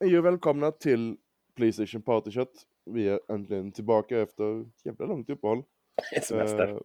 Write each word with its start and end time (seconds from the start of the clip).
Hej 0.00 0.18
och 0.18 0.24
välkomna 0.24 0.72
till 0.72 1.16
Playstation 1.54 2.02
Party 2.02 2.30
Chat. 2.30 2.48
Vi 2.84 3.08
är 3.08 3.20
äntligen 3.28 3.72
tillbaka 3.72 4.20
efter 4.20 4.66
jävla 4.84 5.06
långt 5.06 5.30
uppehåll. 5.30 5.62
Semester. 6.22 6.82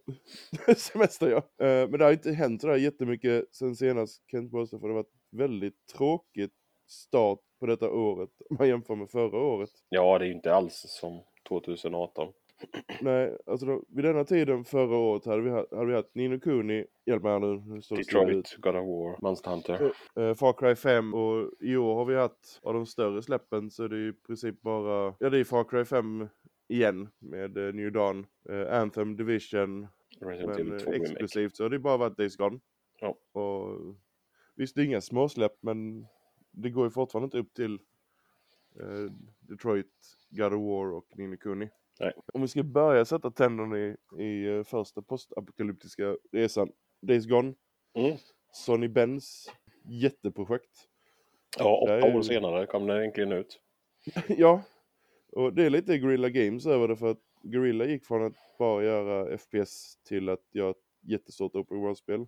Eh, 0.68 0.74
semester 0.76 1.30
ja. 1.30 1.66
Eh, 1.66 1.88
men 1.88 1.98
det 1.98 2.04
har 2.04 2.12
inte 2.12 2.32
hänt 2.32 2.60
sådär 2.60 2.76
jättemycket 2.76 3.54
sen 3.54 3.76
senast 3.76 4.22
inte 4.32 4.50
påstå 4.50 4.78
för 4.78 4.88
det 4.88 4.94
har 4.94 5.02
varit 5.02 5.14
väldigt 5.30 5.86
tråkigt 5.96 6.52
start 6.88 7.38
på 7.60 7.66
detta 7.66 7.90
året 7.90 8.30
om 8.50 8.56
man 8.58 8.68
jämför 8.68 8.94
med 8.94 9.10
förra 9.10 9.38
året. 9.38 9.70
Ja, 9.88 10.18
det 10.18 10.24
är 10.24 10.28
ju 10.28 10.34
inte 10.34 10.54
alls 10.54 10.84
som 10.88 11.22
2018. 11.48 12.32
Nej, 13.00 13.38
alltså 13.46 13.66
då, 13.66 13.82
vid 13.88 14.04
denna 14.04 14.24
tiden 14.24 14.64
förra 14.64 14.96
året 14.96 15.24
hade 15.26 15.42
vi, 15.42 15.50
ha- 15.50 15.66
hade 15.70 15.86
vi 15.86 15.94
haft 15.94 16.14
Nino 16.14 16.40
Kuni, 16.40 16.86
hjälp 17.06 17.22
mig 17.22 17.32
här 17.32 17.38
nu. 17.40 17.80
Detroit, 17.96 18.56
God 18.58 18.76
of 18.76 18.86
War, 18.86 19.18
Monster 19.22 19.50
Hunter. 19.50 19.92
Eh, 20.16 20.34
Far 20.34 20.52
Cry 20.52 20.74
5 20.74 21.14
och 21.14 21.50
i 21.60 21.76
år 21.76 21.94
har 21.94 22.04
vi 22.04 22.16
haft, 22.16 22.60
av 22.62 22.74
de 22.74 22.86
större 22.86 23.22
släppen 23.22 23.70
så 23.70 23.84
är 23.84 23.88
det 23.88 24.08
i 24.08 24.12
princip 24.12 24.62
bara, 24.62 25.14
ja 25.18 25.30
det 25.30 25.38
är 25.38 25.44
Far 25.44 25.64
Cry 25.64 25.84
5 25.84 26.28
igen 26.68 27.08
med 27.18 27.56
eh, 27.56 27.74
New 27.74 27.92
Dawn, 27.92 28.26
eh, 28.48 28.80
Anthem, 28.80 29.16
Division, 29.16 29.86
Resident 30.20 30.58
men 30.58 30.72
eh, 30.72 30.78
2 30.78 30.90
Remake. 30.90 31.02
exklusivt 31.10 31.56
så 31.56 31.62
har 31.64 31.70
det 31.70 31.78
bara 31.78 31.96
varit 31.96 32.16
Days 32.16 32.36
Gone. 32.36 32.60
Ja. 33.00 33.16
Och 33.40 33.78
visst, 34.54 34.74
det 34.76 34.82
är 34.82 34.86
inga 34.86 35.00
småsläpp 35.00 35.56
men 35.60 36.06
det 36.50 36.70
går 36.70 36.84
ju 36.84 36.90
fortfarande 36.90 37.24
inte 37.24 37.38
upp 37.38 37.54
till 37.54 37.74
eh, 38.80 39.12
Detroit, 39.40 40.16
God 40.30 40.46
of 40.52 40.60
War 40.60 40.92
och 40.92 41.06
Nino 41.18 41.36
Kuni. 41.36 41.68
Nej. 42.00 42.12
Om 42.34 42.40
vi 42.42 42.48
ska 42.48 42.62
börja 42.62 43.04
sätta 43.04 43.30
tänderna 43.30 43.78
i, 43.78 43.96
i 44.18 44.46
eh, 44.56 44.62
första 44.64 45.02
postapokalyptiska 45.02 46.16
resan, 46.32 46.72
Days 47.02 47.26
Gone, 47.26 47.54
Mm. 47.94 48.16
Sonny 48.52 48.88
Benz 48.88 49.46
jätteprojekt. 49.84 50.88
Ja, 51.58 51.88
är 51.88 51.98
åtta 51.98 52.08
ju- 52.08 52.16
år 52.16 52.22
senare 52.22 52.66
kom 52.66 52.86
den 52.86 53.02
äntligen 53.02 53.32
ut. 53.32 53.60
ja, 54.28 54.62
och 55.32 55.52
det 55.54 55.64
är 55.64 55.70
lite 55.70 55.98
Guerrilla 55.98 56.28
Games 56.28 56.66
över 56.66 56.88
det 56.88 56.96
för 56.96 57.10
att 57.10 57.20
Guerrilla 57.42 57.84
gick 57.84 58.04
från 58.06 58.26
att 58.26 58.32
bara 58.58 58.84
göra 58.84 59.38
FPS 59.38 59.96
till 60.04 60.28
att 60.28 60.44
göra 60.52 60.70
ett 60.70 60.76
jättestort 61.02 61.54
Open 61.54 61.80
World-spel. 61.80 62.26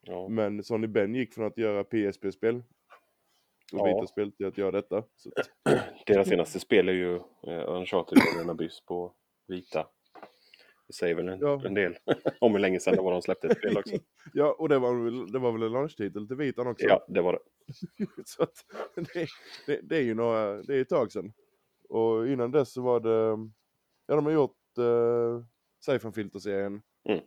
Ja. 0.00 0.28
Men 0.28 0.62
Sonny 0.64 0.86
Ben 0.86 1.14
gick 1.14 1.34
från 1.34 1.46
att 1.46 1.58
göra 1.58 1.84
PSP-spel 1.84 2.62
och 3.72 3.78
Ja. 3.78 3.84
Vita-spel 3.86 4.32
till 4.32 4.46
att 4.46 4.58
göra 4.58 4.70
detta. 4.70 5.04
Så 5.16 5.30
Deras 6.06 6.28
senaste 6.28 6.60
spel 6.60 6.88
är 6.88 6.92
ju 6.92 7.14
eh, 7.46 7.68
Uncharted 7.68 8.18
och 8.44 8.50
Abyss 8.50 8.80
på 8.80 9.12
vita. 9.48 9.86
Det 10.86 10.92
säger 10.92 11.14
väl 11.14 11.28
en, 11.28 11.40
Ja. 11.40 11.62
en 11.64 11.74
del 11.74 11.96
om 12.40 12.52
hur 12.52 12.58
länge 12.58 12.80
sedan 12.80 12.96
det 12.96 13.02
var 13.02 13.12
de 13.12 13.22
släppte 13.22 13.46
ett 13.46 13.58
spel 13.58 13.78
också. 13.78 13.96
ja, 14.32 14.56
och 14.58 14.68
det 14.68 14.78
var, 14.78 15.32
det 15.32 15.38
var 15.38 15.52
väl 15.52 15.62
en 15.62 15.72
launchtitel 15.72 16.28
till 16.28 16.36
Vitan 16.36 16.66
också. 16.66 16.86
Ja, 16.86 17.04
det 17.08 17.22
var 17.22 17.32
det. 17.32 17.38
så 18.24 18.42
att, 18.42 18.64
det, 18.94 19.26
det, 19.66 19.80
det 19.82 19.96
är 19.96 20.02
ju 20.02 20.14
några, 20.14 20.62
det 20.62 20.76
är 20.76 20.80
ett 20.80 20.88
tag 20.88 21.12
sedan. 21.12 21.32
Och 21.88 22.28
innan 22.28 22.50
dess 22.50 22.72
så 22.72 22.82
var 22.82 23.00
det, 23.00 23.50
ja 24.06 24.14
de 24.14 24.26
har 24.26 24.32
gjort 24.32 24.78
uh, 24.78 25.44
Siphon 25.80 26.12
Filter-serien. 26.12 26.82
Mm. 27.08 27.20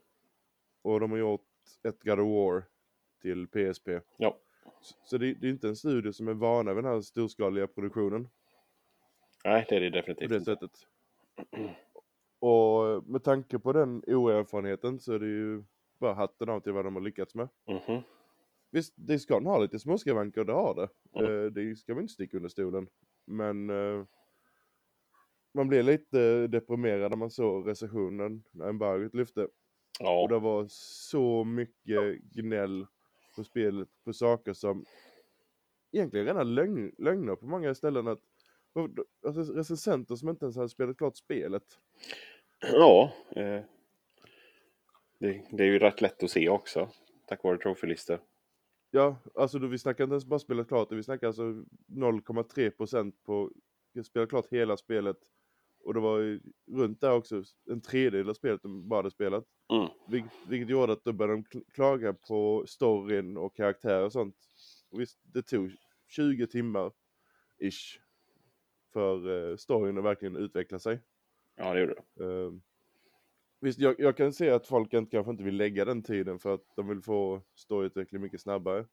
Och 0.82 1.00
de 1.00 1.12
har 1.12 1.18
gjort 1.18 1.48
ett 1.88 2.04
God 2.04 2.20
of 2.20 2.28
War 2.28 2.64
till 3.22 3.48
PSP. 3.48 3.90
Ja. 4.18 4.38
Så, 5.04 5.18
det, 5.18 5.34
det 5.34 5.48
är 5.48 5.52
inte 5.52 5.68
en 5.68 5.76
studio 5.76 6.12
som 6.12 6.28
är 6.28 6.34
vana 6.34 6.74
vid 6.74 6.84
den 6.84 6.94
här 6.94 7.02
storskaliga 7.02 7.68
produktionen 7.68 8.30
Nej, 9.46 9.66
det 9.70 9.76
är 9.76 9.80
det 9.82 9.92
på 9.92 9.96
definitivt 9.98 10.30
det 10.30 10.36
inte. 10.36 10.46
sättet. 10.46 10.72
Och 12.40 13.04
med 13.08 13.24
tanke 13.24 13.60
på 13.60 13.74
den 13.74 14.04
oerfarenheten 14.08 15.00
så 15.00 15.14
är 15.14 15.20
det 15.20 15.28
ju 15.28 15.64
bara 16.00 16.14
hatten 16.14 16.50
av 16.50 16.60
till 16.60 16.72
vad 16.74 16.86
de 16.86 16.96
har 16.96 17.02
lyckats 17.02 17.36
med. 17.36 17.50
Mhm. 17.68 18.02
Visst, 18.72 18.94
det 18.98 19.20
ska 19.20 19.40
ha 19.40 19.58
lite 19.60 19.80
småskavanker, 19.80 20.44
det 20.44 20.54
har 20.54 20.76
det. 20.76 20.90
Mm. 21.20 21.46
Eh, 21.46 21.52
det 21.52 21.76
ska 21.76 21.94
vi 21.94 22.02
inte 22.02 22.14
sticka 22.14 22.38
under 22.38 22.50
stolen. 22.50 22.88
Men 23.26 23.70
eh, 23.70 24.06
man 25.54 25.68
blev 25.68 25.86
lite 25.86 26.48
deprimerad 26.48 27.12
när 27.12 27.18
man 27.18 27.30
såg 27.32 27.68
recensionen 27.68 28.44
när 28.52 28.70
embargot 28.70 29.14
lyfte. 29.16 29.44
Och 29.44 29.52
Ja, 30.00 30.28
det 30.28 30.40
var 30.40 30.66
så 30.70 31.44
mycket 31.44 32.22
gnäll 32.22 32.88
på 33.40 33.44
spelet 33.44 33.90
på 34.04 34.14
saker 34.14 34.54
som 34.54 34.86
egentligen 35.92 36.26
rena 36.26 36.44
lögn, 36.44 36.92
lögner 36.98 37.36
på 37.36 37.46
många 37.46 37.76
ställen. 37.76 38.08
Att, 38.08 38.20
alltså, 39.28 39.54
recensenter 39.54 40.16
som 40.16 40.30
inte 40.30 40.46
ens 40.46 40.56
hade 40.56 40.70
spelat 40.70 40.98
klart 40.98 41.18
spelet. 41.18 41.64
ja 42.60 43.14
eh, 43.36 43.62
det, 45.20 45.46
det 45.52 45.64
är 45.64 45.68
ju 45.68 45.80
rätt 45.80 46.02
lätt 46.02 46.24
att 46.24 46.32
se 46.32 46.50
också. 46.50 46.90
Tack 47.28 47.44
vare 47.44 47.58
trofélistor. 47.58 48.22
Ja, 48.92 49.18
alltså 49.36 49.60
då, 49.60 49.68
vi 49.68 49.80
snackar 49.80 50.04
inte 50.04 50.14
ens 50.14 50.26
bara 50.26 50.40
spelat 50.40 50.68
klart, 50.68 50.92
vi 50.92 51.04
snackar 51.04 51.28
alltså 51.28 51.44
0,3% 51.88 53.14
på 53.26 53.52
spelat 54.04 54.30
klart 54.30 54.48
hela 54.52 54.78
spelet. 54.78 55.18
Och 55.84 55.94
det 55.94 56.00
var 56.00 56.20
ju 56.20 56.42
runt 56.72 57.02
där 57.02 57.12
också 57.14 57.44
en 57.70 57.82
tredjedel 57.82 58.30
av 58.30 58.34
spelet 58.34 58.64
de 58.64 58.88
bara 58.88 58.98
hade 58.98 59.12
spelat. 59.12 59.46
Mm. 59.74 59.90
Vilket, 60.08 60.32
vilket 60.48 60.70
gjorde 60.70 60.94
att 60.94 61.04
då 61.04 61.14
började 61.14 61.42
de 61.42 61.44
kl- 61.44 61.72
klaga 61.74 62.14
på 62.14 62.64
storyn 62.68 63.38
och 63.38 63.56
karaktärer 63.56 64.06
och 64.06 64.12
sånt. 64.12 64.36
Och 64.90 65.00
visst, 65.00 65.20
det 65.24 65.42
tog 65.42 65.72
20 66.08 66.48
timmar 66.48 66.92
ish 67.60 68.00
för 68.94 69.50
eh, 69.52 69.56
storyn 69.56 69.98
att 69.98 70.04
verkligen 70.04 70.36
utveckla 70.36 70.80
sig. 70.80 71.02
Ja, 71.56 71.74
det 71.74 71.80
gjorde 71.80 71.96
det. 72.16 72.26
Eh, 72.26 72.52
visst, 73.60 73.80
jag, 73.80 74.00
jag 74.00 74.18
kan 74.18 74.34
se 74.34 74.50
att 74.50 74.68
folk 74.68 74.94
inte, 74.94 75.12
kanske 75.12 75.32
inte 75.32 75.44
vill 75.44 75.58
lägga 75.58 75.86
den 75.86 76.04
tiden 76.04 76.40
för 76.40 76.54
att 76.54 76.76
de 76.76 76.88
vill 76.88 77.02
få 77.02 77.42
storyutveckling 77.56 78.22
mycket 78.22 78.42
snabbare. 78.42 78.86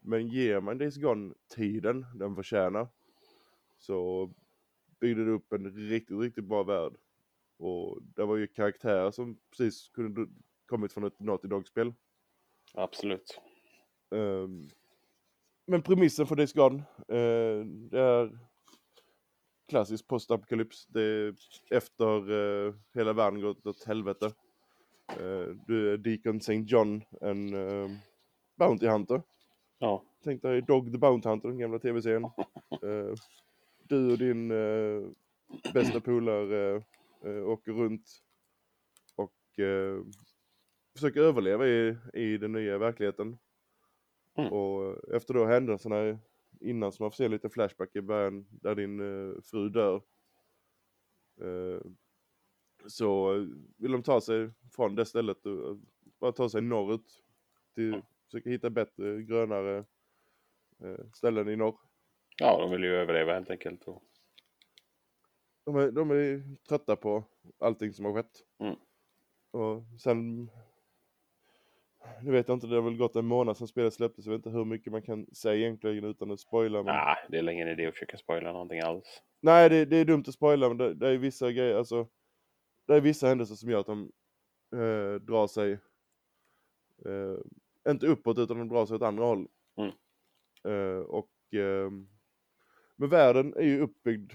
Men 0.00 0.28
ger 0.28 0.60
man 0.60 0.78
Days 0.78 0.96
Gone 0.96 1.34
tiden 1.54 2.06
den 2.14 2.34
förtjänar 2.36 2.88
så 3.76 4.30
byggde 5.00 5.24
det 5.24 5.30
upp 5.30 5.52
en 5.52 5.74
riktigt, 5.74 6.20
riktigt 6.20 6.44
bra 6.44 6.62
värld. 6.62 6.92
Och 7.58 7.98
det 8.02 8.24
var 8.24 8.36
ju 8.36 8.46
karaktärer 8.46 9.10
som 9.10 9.38
precis 9.50 9.88
kunde 9.88 10.26
kommit 10.66 10.92
från 10.92 11.04
ett 11.04 11.20
Naughty 11.20 11.48
Dog-spel. 11.48 11.94
Absolut. 12.74 13.40
Ehm, 14.10 14.68
men 15.66 15.82
premissen 15.82 16.26
för 16.26 16.36
Days 16.36 16.52
Gone, 16.52 16.78
eh, 17.08 17.64
det 17.66 18.00
är 18.00 18.38
klassisk 19.68 20.08
postapokalyps. 20.08 20.86
Det 20.86 21.02
är 21.02 21.34
efter 21.70 22.30
eh, 22.66 22.74
hela 22.94 23.12
världen 23.12 23.40
gått 23.40 23.66
åt 23.66 23.84
helvete. 23.84 24.26
Eh, 25.08 25.54
du 25.66 25.92
är 25.92 25.96
Deacon 25.96 26.36
St. 26.36 26.64
John, 26.66 27.04
en 27.20 27.54
eh, 27.54 27.90
Bounty 28.58 28.86
Hunter. 28.86 29.22
Ja, 29.78 30.04
Tänk 30.24 30.42
dig 30.42 30.62
Dog 30.62 30.92
the 30.92 30.98
Bounty 30.98 31.28
Hunter, 31.28 31.48
den 31.48 31.58
gamla 31.58 31.78
tv-serien. 31.78 32.22
Du 33.88 34.12
och 34.12 34.18
din 34.18 34.50
eh, 34.50 35.10
bästa 35.74 36.00
polare 36.00 36.82
eh, 37.24 37.48
åker 37.48 37.72
runt 37.72 38.22
och 39.14 39.58
eh, 39.58 40.02
försöker 40.94 41.20
överleva 41.20 41.66
i, 41.66 41.96
i 42.14 42.38
den 42.38 42.52
nya 42.52 42.78
verkligheten. 42.78 43.38
Mm. 44.34 44.52
Och 44.52 45.14
efter 45.14 45.34
då 45.34 45.44
händelserna 45.46 46.18
innan 46.60 46.92
som 46.92 47.04
man 47.04 47.10
får 47.10 47.16
se 47.16 47.28
lite 47.28 47.48
flashback 47.48 47.96
i 47.96 48.00
början 48.00 48.46
där 48.50 48.74
din 48.74 49.00
eh, 49.00 49.40
fru 49.42 49.68
dör. 49.68 50.02
Eh, 51.40 51.80
så 52.86 53.34
vill 53.76 53.92
de 53.92 54.02
ta 54.02 54.20
sig 54.20 54.50
från 54.72 54.94
det 54.94 55.06
stället 55.06 55.46
och 55.46 55.78
bara 56.18 56.32
ta 56.32 56.48
sig 56.48 56.62
norrut. 56.62 57.24
Till, 57.74 58.02
försöka 58.24 58.50
hitta 58.50 58.70
bättre, 58.70 59.22
grönare 59.22 59.84
eh, 60.78 61.04
ställen 61.14 61.48
i 61.48 61.56
norr. 61.56 61.87
Ja 62.38 62.58
de 62.58 62.70
vill 62.70 62.84
ju 62.84 62.96
överleva 62.96 63.32
helt 63.34 63.50
enkelt. 63.50 63.88
Och, 63.88 64.02
De 65.64 65.76
är, 65.76 65.90
de 65.90 66.10
är 66.10 66.56
trötta 66.68 66.96
på 66.96 67.24
allting 67.58 67.92
som 67.92 68.04
har 68.04 68.12
skett. 68.14 68.44
Mm. 68.58 68.76
Och 69.50 69.82
sen... 70.00 70.50
Nu 72.22 72.32
vet 72.32 72.48
jag 72.48 72.56
inte, 72.56 72.66
det 72.66 72.74
har 72.74 72.82
väl 72.82 72.96
gått 72.96 73.16
en 73.16 73.26
månad 73.26 73.56
sedan 73.56 73.68
spelet 73.68 73.94
släpptes. 73.94 74.26
Jag 74.26 74.32
vet 74.32 74.38
inte 74.46 74.58
hur 74.58 74.64
mycket 74.64 74.92
man 74.92 75.02
kan 75.02 75.26
säga 75.26 75.54
egentligen 75.54 76.04
utan 76.04 76.30
att 76.30 76.40
spoila. 76.40 76.82
Men... 76.82 76.94
nej, 76.94 77.16
det 77.28 77.38
är 77.38 77.48
ingen 77.48 77.68
idé 77.68 77.86
att 77.86 77.94
försöka 77.94 78.16
spoila 78.16 78.52
någonting 78.52 78.80
alls. 78.80 79.22
Nej, 79.40 79.68
det, 79.68 79.84
det 79.84 79.96
är 79.96 80.04
dumt 80.04 80.24
att 80.26 80.34
spoila, 80.34 80.68
men 80.68 80.76
det, 80.76 80.94
det 80.94 81.08
är 81.08 81.16
vissa 81.16 81.52
grejer, 81.52 81.76
alltså. 81.76 82.08
Det 82.86 82.94
är 82.94 83.00
vissa 83.00 83.28
händelser 83.28 83.54
som 83.54 83.70
gör 83.70 83.80
att 83.80 83.86
de 83.86 84.12
eh, 84.72 85.14
drar 85.14 85.46
sig, 85.46 85.72
eh, 87.04 87.90
inte 87.92 88.06
uppåt 88.06 88.38
utan 88.38 88.58
de 88.58 88.68
drar 88.68 88.86
sig 88.86 88.96
åt 88.96 89.02
andra 89.02 89.24
håll. 89.24 89.48
Mm. 89.76 89.90
Eh, 90.64 91.00
och, 91.00 91.54
eh, 91.54 91.90
men 92.98 93.08
världen 93.08 93.54
är 93.56 93.62
ju 93.62 93.80
uppbyggd 93.80 94.32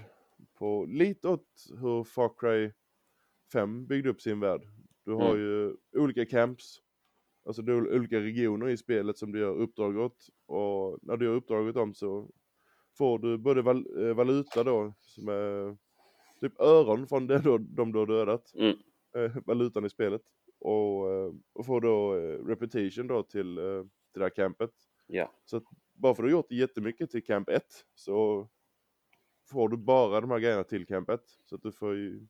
på 0.58 0.84
lite 0.88 1.28
åt 1.28 1.48
hur 1.80 2.04
Far 2.04 2.32
Cry 2.38 2.72
5 3.52 3.86
byggde 3.86 4.10
upp 4.10 4.20
sin 4.20 4.40
värld. 4.40 4.62
Du 5.04 5.12
har 5.12 5.28
Mm. 5.34 5.40
ju 5.40 5.76
olika 5.96 6.26
camps, 6.26 6.80
alltså 7.46 7.62
det 7.62 7.72
är 7.72 7.96
olika 7.96 8.20
regioner 8.20 8.68
i 8.68 8.76
spelet 8.76 9.18
som 9.18 9.32
du 9.32 9.38
gör 9.38 9.54
uppdrag 9.56 9.96
åt. 9.98 10.26
Och 10.46 10.98
när 11.02 11.16
du 11.16 11.24
gör 11.24 11.34
uppdrag 11.34 11.68
åt 11.68 11.74
dem 11.74 11.94
så 11.94 12.30
får 12.98 13.18
du 13.18 13.38
både 13.38 13.62
val 13.62 13.86
eh, 14.08 14.14
valuta 14.14 14.64
då, 14.64 14.94
som 15.00 15.28
är 15.28 15.76
typ 16.40 16.60
öron 16.60 17.06
från 17.08 17.26
det 17.26 17.38
då, 17.38 17.58
de 17.58 17.92
du 17.92 17.98
har 17.98 18.06
dödat, 18.06 18.52
Mm. 18.54 18.76
eh, 19.16 19.36
valutan 19.46 19.84
i 19.84 19.90
spelet. 19.90 20.22
Och, 20.60 21.10
eh, 21.12 21.32
och 21.52 21.66
får 21.66 21.80
då 21.80 22.14
eh, 22.16 22.46
repetition 22.46 23.06
då 23.06 23.22
till, 23.22 23.54
till 24.12 24.20
det 24.20 24.24
här 24.24 24.30
campet. 24.30 24.70
Ja. 25.06 25.32
Så 25.44 25.56
att 25.56 25.64
bara 25.92 26.14
för 26.14 26.22
att 26.22 26.28
du 26.28 26.32
har 26.34 26.38
gjort 26.38 26.52
jättemycket 26.52 27.10
till 27.10 27.24
camp 27.24 27.48
1 27.48 27.64
så 27.94 28.48
får 29.50 29.68
du 29.68 29.76
bara 29.76 30.20
de 30.20 30.30
här 30.30 30.38
grejerna 30.38 30.64
till 30.64 30.86
campet. 30.86 31.20
Så 31.44 31.54
att 31.54 31.62
du 31.62 31.72
får 31.72 31.96
ju 31.96 32.26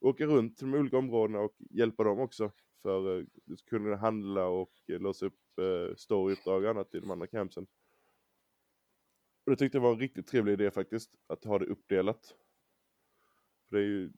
åka 0.00 0.26
runt 0.26 0.56
till 0.58 0.70
de 0.70 0.78
olika 0.78 0.98
områdena 0.98 1.40
och 1.40 1.56
hjälpa 1.70 2.04
dem 2.04 2.20
också. 2.20 2.50
För 2.82 3.18
eh, 3.18 3.24
att 3.52 3.64
kunna 3.64 3.96
handla 3.96 4.46
och 4.46 4.72
eh, 4.88 5.00
låsa 5.00 5.26
upp 5.26 5.58
eh, 5.58 5.96
storyuppdrag 5.96 6.64
och 6.64 6.70
annat 6.70 6.94
i 6.94 7.00
de 7.00 7.10
andra 7.10 7.26
campsen. 7.26 7.66
Och 9.44 9.50
det 9.50 9.56
tyckte 9.56 9.78
jag 9.78 9.82
var 9.82 9.92
en 9.92 10.00
riktigt 10.00 10.26
trevlig 10.26 10.52
idé 10.52 10.70
faktiskt, 10.70 11.10
att 11.26 11.44
ha 11.44 11.58
det 11.58 11.66
uppdelat. 11.66 12.34
För 13.68 13.76
det 13.76 13.82
är 13.82 13.86
ju, 13.86 14.12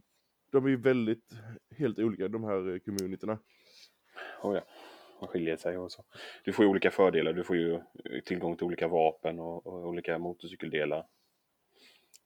de 0.51 0.65
är 0.65 0.69
ju 0.69 0.77
väldigt, 0.77 1.35
helt 1.71 1.99
olika 1.99 2.29
de 2.29 2.45
här 2.45 2.75
eh, 2.75 2.79
communityna. 2.79 3.39
Oh 4.43 4.55
ja, 4.55 4.63
man 5.21 5.29
skiljer 5.29 5.57
sig 5.57 5.79
och 5.79 5.93
så. 5.93 6.05
Du 6.45 6.53
får 6.53 6.65
ju 6.65 6.71
olika 6.71 6.91
fördelar. 6.91 7.33
Du 7.33 7.45
får 7.45 7.57
ju 7.57 7.81
tillgång 8.25 8.57
till 8.57 8.67
olika 8.67 8.89
vapen 8.89 9.41
och, 9.41 9.67
och 9.67 9.89
olika 9.89 10.19
motorcykeldelar. 10.19 11.07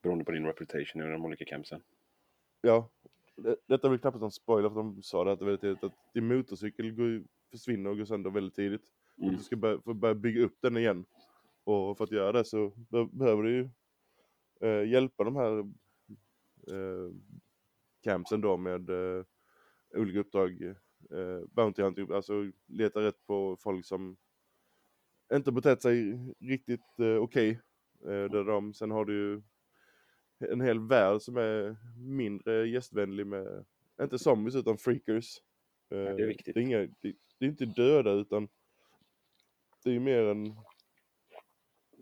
Beroende 0.01 0.25
på 0.25 0.31
din 0.31 0.45
reputation 0.45 1.01
i 1.01 1.11
de 1.11 1.25
olika 1.25 1.45
campsen. 1.45 1.81
Ja, 2.61 2.89
det, 3.35 3.55
detta 3.65 3.87
är 3.87 3.91
väl 3.91 3.99
knappast 3.99 4.21
någon 4.21 4.31
spoiler 4.31 4.69
för 4.69 4.75
de 4.75 5.03
sa 5.03 5.23
det 5.23 5.31
att, 5.31 5.41
väldigt 5.41 5.61
tidigt, 5.61 5.83
att 5.83 6.13
din 6.13 6.27
motorcykel 6.27 6.91
går, 6.91 7.23
försvinner 7.51 7.89
och 7.89 7.97
går 7.97 8.05
sönder 8.05 8.29
väldigt 8.29 8.55
tidigt. 8.55 8.91
Mm. 9.17 9.29
Och 9.29 9.37
du 9.37 9.43
ska 9.43 9.55
börja, 9.55 9.77
börja 9.77 10.15
bygga 10.15 10.41
upp 10.41 10.57
den 10.61 10.77
igen. 10.77 11.05
Och 11.63 11.97
för 11.97 12.03
att 12.03 12.11
göra 12.11 12.31
det 12.31 12.45
så 12.45 12.69
be, 12.89 13.05
behöver 13.11 13.43
du 13.43 13.51
ju 13.51 13.69
eh, 14.61 14.89
hjälpa 14.89 15.23
de 15.23 15.35
här 15.35 15.59
eh, 16.67 17.13
campsen 18.03 18.41
då 18.41 18.57
med 18.57 18.89
eh, 18.89 19.25
olika 19.95 20.19
uppdrag. 20.19 20.61
Eh, 21.11 21.47
Bounty 21.51 21.81
hunting, 21.81 22.11
alltså 22.11 22.51
leta 22.65 23.01
rätt 23.01 23.25
på 23.25 23.57
folk 23.59 23.85
som 23.85 24.17
inte 25.33 25.51
betett 25.51 25.81
sig 25.81 26.19
riktigt 26.39 26.99
eh, 26.99 27.15
okej. 27.15 27.49
Eh, 28.01 28.31
där 28.31 28.43
de, 28.43 28.73
sen 28.73 28.91
har 28.91 29.05
du 29.05 29.13
ju 29.13 29.41
en 30.39 30.61
hel 30.61 30.79
värld 30.79 31.21
som 31.21 31.37
är 31.37 31.77
mindre 31.97 32.67
gästvänlig 32.67 33.27
med, 33.27 33.65
inte 34.01 34.19
zombies 34.19 34.55
utan 34.55 34.77
freakers. 34.77 35.41
Eh, 35.89 35.97
det 35.97 36.23
är 36.23 36.27
viktigt. 36.27 36.53
Det 36.53 36.59
är, 36.59 36.63
inga, 36.63 36.79
det, 36.79 37.13
det 37.37 37.45
är 37.45 37.49
inte 37.49 37.65
döda 37.65 38.11
utan 38.11 38.47
det 39.83 39.95
är 39.95 39.99
mer 39.99 40.23
en... 40.23 40.55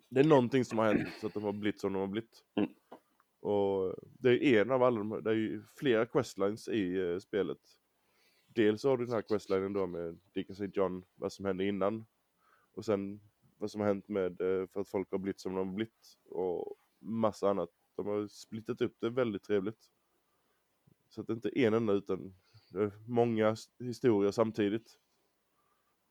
Det 0.10 0.20
är 0.20 0.24
någonting 0.24 0.66
som 0.66 0.78
har 0.78 0.94
hänt 0.94 1.10
så 1.22 1.28
att 1.28 1.34
de 1.34 1.44
har 1.44 1.54
blivit 1.54 1.80
som 1.80 1.94
de 1.94 2.00
har 2.00 2.08
blivit. 2.08 2.44
Mm. 2.56 2.70
Och 3.40 3.96
det 4.02 4.46
är 4.46 4.62
en 4.62 4.72
av 4.72 4.84
alla 4.84 4.98
de 4.98 5.12
här, 5.12 5.22
det 5.22 5.30
är 5.30 5.36
ju 5.36 5.64
flera 5.76 6.06
questlines 6.06 6.68
i 6.68 7.12
eh, 7.12 7.20
spelet. 7.20 7.60
Dels 8.48 8.84
har 8.84 8.98
du 8.98 9.06
den 9.06 9.14
här 9.14 9.22
questlinen 9.22 9.74
då 9.74 9.88
med 9.88 10.20
Dick 10.34 10.50
St. 10.50 10.70
John, 10.74 11.06
vad 11.16 11.34
som 11.34 11.46
hände 11.46 11.66
innan. 11.66 12.06
Och 12.74 12.86
sen 12.86 13.22
vad 13.58 13.72
som 13.72 13.82
har 13.82 13.88
hänt 13.88 14.08
med, 14.08 14.42
eh, 14.42 14.68
för 14.68 14.82
att 14.82 14.90
folk 14.90 15.12
har 15.12 15.18
blivit 15.18 15.40
som 15.40 15.56
de 15.56 15.68
har 15.68 15.76
blivit. 15.76 16.18
Och 16.30 16.76
massa 17.00 17.50
annat. 17.50 17.70
De 17.96 18.08
har 18.08 18.28
splittat 18.28 18.82
upp 18.82 18.96
det 19.00 19.10
väldigt 19.10 19.44
trevligt. 19.44 19.92
Så 21.10 21.22
att 21.22 21.28
det 21.28 21.34
inte 21.34 21.60
är 21.60 21.68
en 21.68 21.74
enda 21.74 21.94
utan 21.94 22.34
många 23.08 23.56
historier 23.80 24.32
samtidigt. 24.32 25.00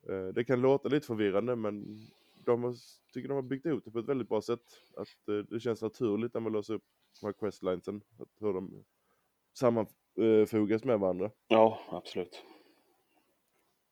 Eh, 0.09 0.27
Det 0.27 0.45
kan 0.45 0.61
låta 0.61 0.89
lite 0.89 1.07
förvirrande 1.07 1.57
men 1.57 2.01
de 2.35 2.63
har, 2.65 2.75
tycker 3.13 3.29
de 3.29 3.35
har 3.35 3.43
byggt 3.43 3.67
ihop 3.67 3.85
det 3.85 3.91
på 3.91 3.99
ett 3.99 4.09
väldigt 4.09 4.29
bra 4.29 4.43
sätt. 4.43 4.65
Att 4.97 5.29
eh, 5.29 5.37
det 5.37 5.61
känns 5.61 5.83
naturligt 5.83 6.35
när 6.35 6.41
man 6.41 6.53
låser 6.53 6.75
upp 6.75 6.85
de 7.21 7.27
här 7.27 7.33
questlinesen. 7.33 8.03
Att 8.19 8.29
hur 8.41 8.53
de 8.53 8.85
sammanfogas 9.55 10.85
med 10.85 11.01
varandra. 11.01 11.31
Ja, 11.49 11.81
absolut. 11.91 12.43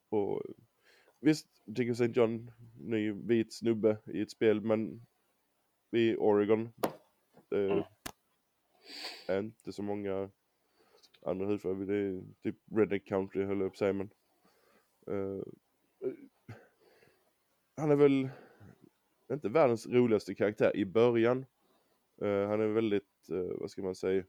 Och 0.08 0.42
visst, 1.20 1.46
och 1.66 1.78
St. 1.80 2.06
John, 2.06 2.50
ny 2.80 3.12
vit 3.12 3.52
snubbe 3.52 3.98
i 4.06 4.20
ett 4.20 4.30
spel, 4.30 4.60
men 4.60 5.06
i 5.90 6.16
Oregon. 6.16 6.68
Det 7.52 7.70
Mm. 7.70 7.84
är 9.28 9.38
inte 9.38 9.72
så 9.72 9.82
många 9.82 10.30
andra 11.22 11.46
hudfärger. 11.46 11.86
Det 11.86 11.96
är 11.96 12.22
typ 12.42 12.56
Redneck 12.76 13.04
Country 13.04 13.44
höll 13.44 13.60
jag 13.60 13.66
att 13.66 13.76
säga, 13.76 13.92
men. 13.92 14.10
eh, 15.06 15.44
han 17.76 17.90
är 17.90 17.96
väl 17.96 18.28
inte 19.32 19.48
världens 19.48 19.86
roligaste 19.86 20.34
karaktär 20.34 20.76
i 20.76 20.84
början. 20.84 21.46
Eh, 22.22 22.48
han 22.48 22.60
är 22.60 22.66
väldigt, 22.66 23.28
eh, 23.30 23.58
vad 23.60 23.70
ska 23.70 23.82
man 23.82 23.94
säga, 23.94 24.24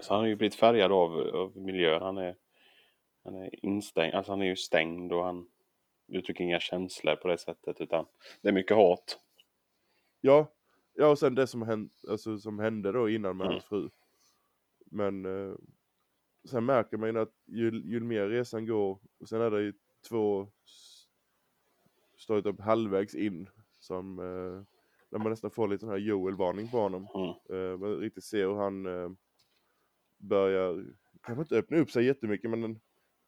Så 0.00 0.14
han 0.14 0.20
har 0.20 0.28
ju 0.28 0.36
blivit 0.36 0.54
färgad 0.54 0.92
av, 0.92 1.12
av 1.18 1.56
miljön. 1.56 2.02
Han 2.02 2.18
är, 2.18 2.36
han 3.24 3.34
är 3.34 3.64
instängd, 3.64 4.14
alltså 4.14 4.32
han 4.32 4.42
är 4.42 4.46
ju 4.46 4.56
stängd 4.56 5.12
och 5.12 5.24
han 5.24 5.50
uttrycker 6.08 6.44
inga 6.44 6.60
känslor 6.60 7.16
på 7.16 7.28
det 7.28 7.38
sättet 7.38 7.80
utan 7.80 8.06
det 8.40 8.48
är 8.48 8.52
mycket 8.52 8.76
hat. 8.76 9.20
Ja, 10.20 10.52
ja 10.96 11.08
och 11.10 11.18
sen 11.18 11.34
det 11.34 11.46
som, 11.46 11.62
hänt, 11.62 11.92
alltså, 12.08 12.38
som 12.38 12.58
hände 12.58 12.92
då 12.92 13.08
innan 13.08 13.36
med 13.36 13.44
Mm. 13.44 13.52
hans 13.52 13.64
fru. 13.64 13.90
Men 14.86 15.24
eh, 15.24 15.54
sen 16.50 16.64
märker 16.64 16.96
man 16.96 17.08
ju 17.08 17.18
att 17.18 17.32
ju, 17.46 17.82
ju 17.84 18.00
mer 18.00 18.28
resan 18.28 18.66
går, 18.66 18.98
och 19.20 19.28
sen 19.28 19.40
är 19.40 19.50
det 19.50 19.62
ju 19.62 19.72
två 20.08 20.48
står 22.18 22.42
typ 22.42 22.60
halvvägs 22.60 23.14
in 23.14 23.48
som 23.78 24.18
eh, 24.18 24.62
när 25.10 25.18
man 25.18 25.30
nästan 25.30 25.50
får 25.50 25.68
lite 25.68 25.80
sån 25.80 25.88
här 25.90 25.96
Joel-varning 25.96 26.68
på 26.70 26.78
honom. 26.78 27.08
Mm. 27.14 27.72
Eh, 27.72 27.78
man 27.78 27.96
riktigt 27.96 28.24
ser 28.24 28.46
hur 28.46 28.54
han 28.54 28.86
eh, 28.86 29.10
börjar, 30.18 30.84
kanske 31.22 31.42
inte 31.42 31.56
öppna 31.58 31.76
upp 31.78 31.90
sig 31.90 32.04
jättemycket 32.04 32.50
men 32.50 32.64
en- 32.64 32.80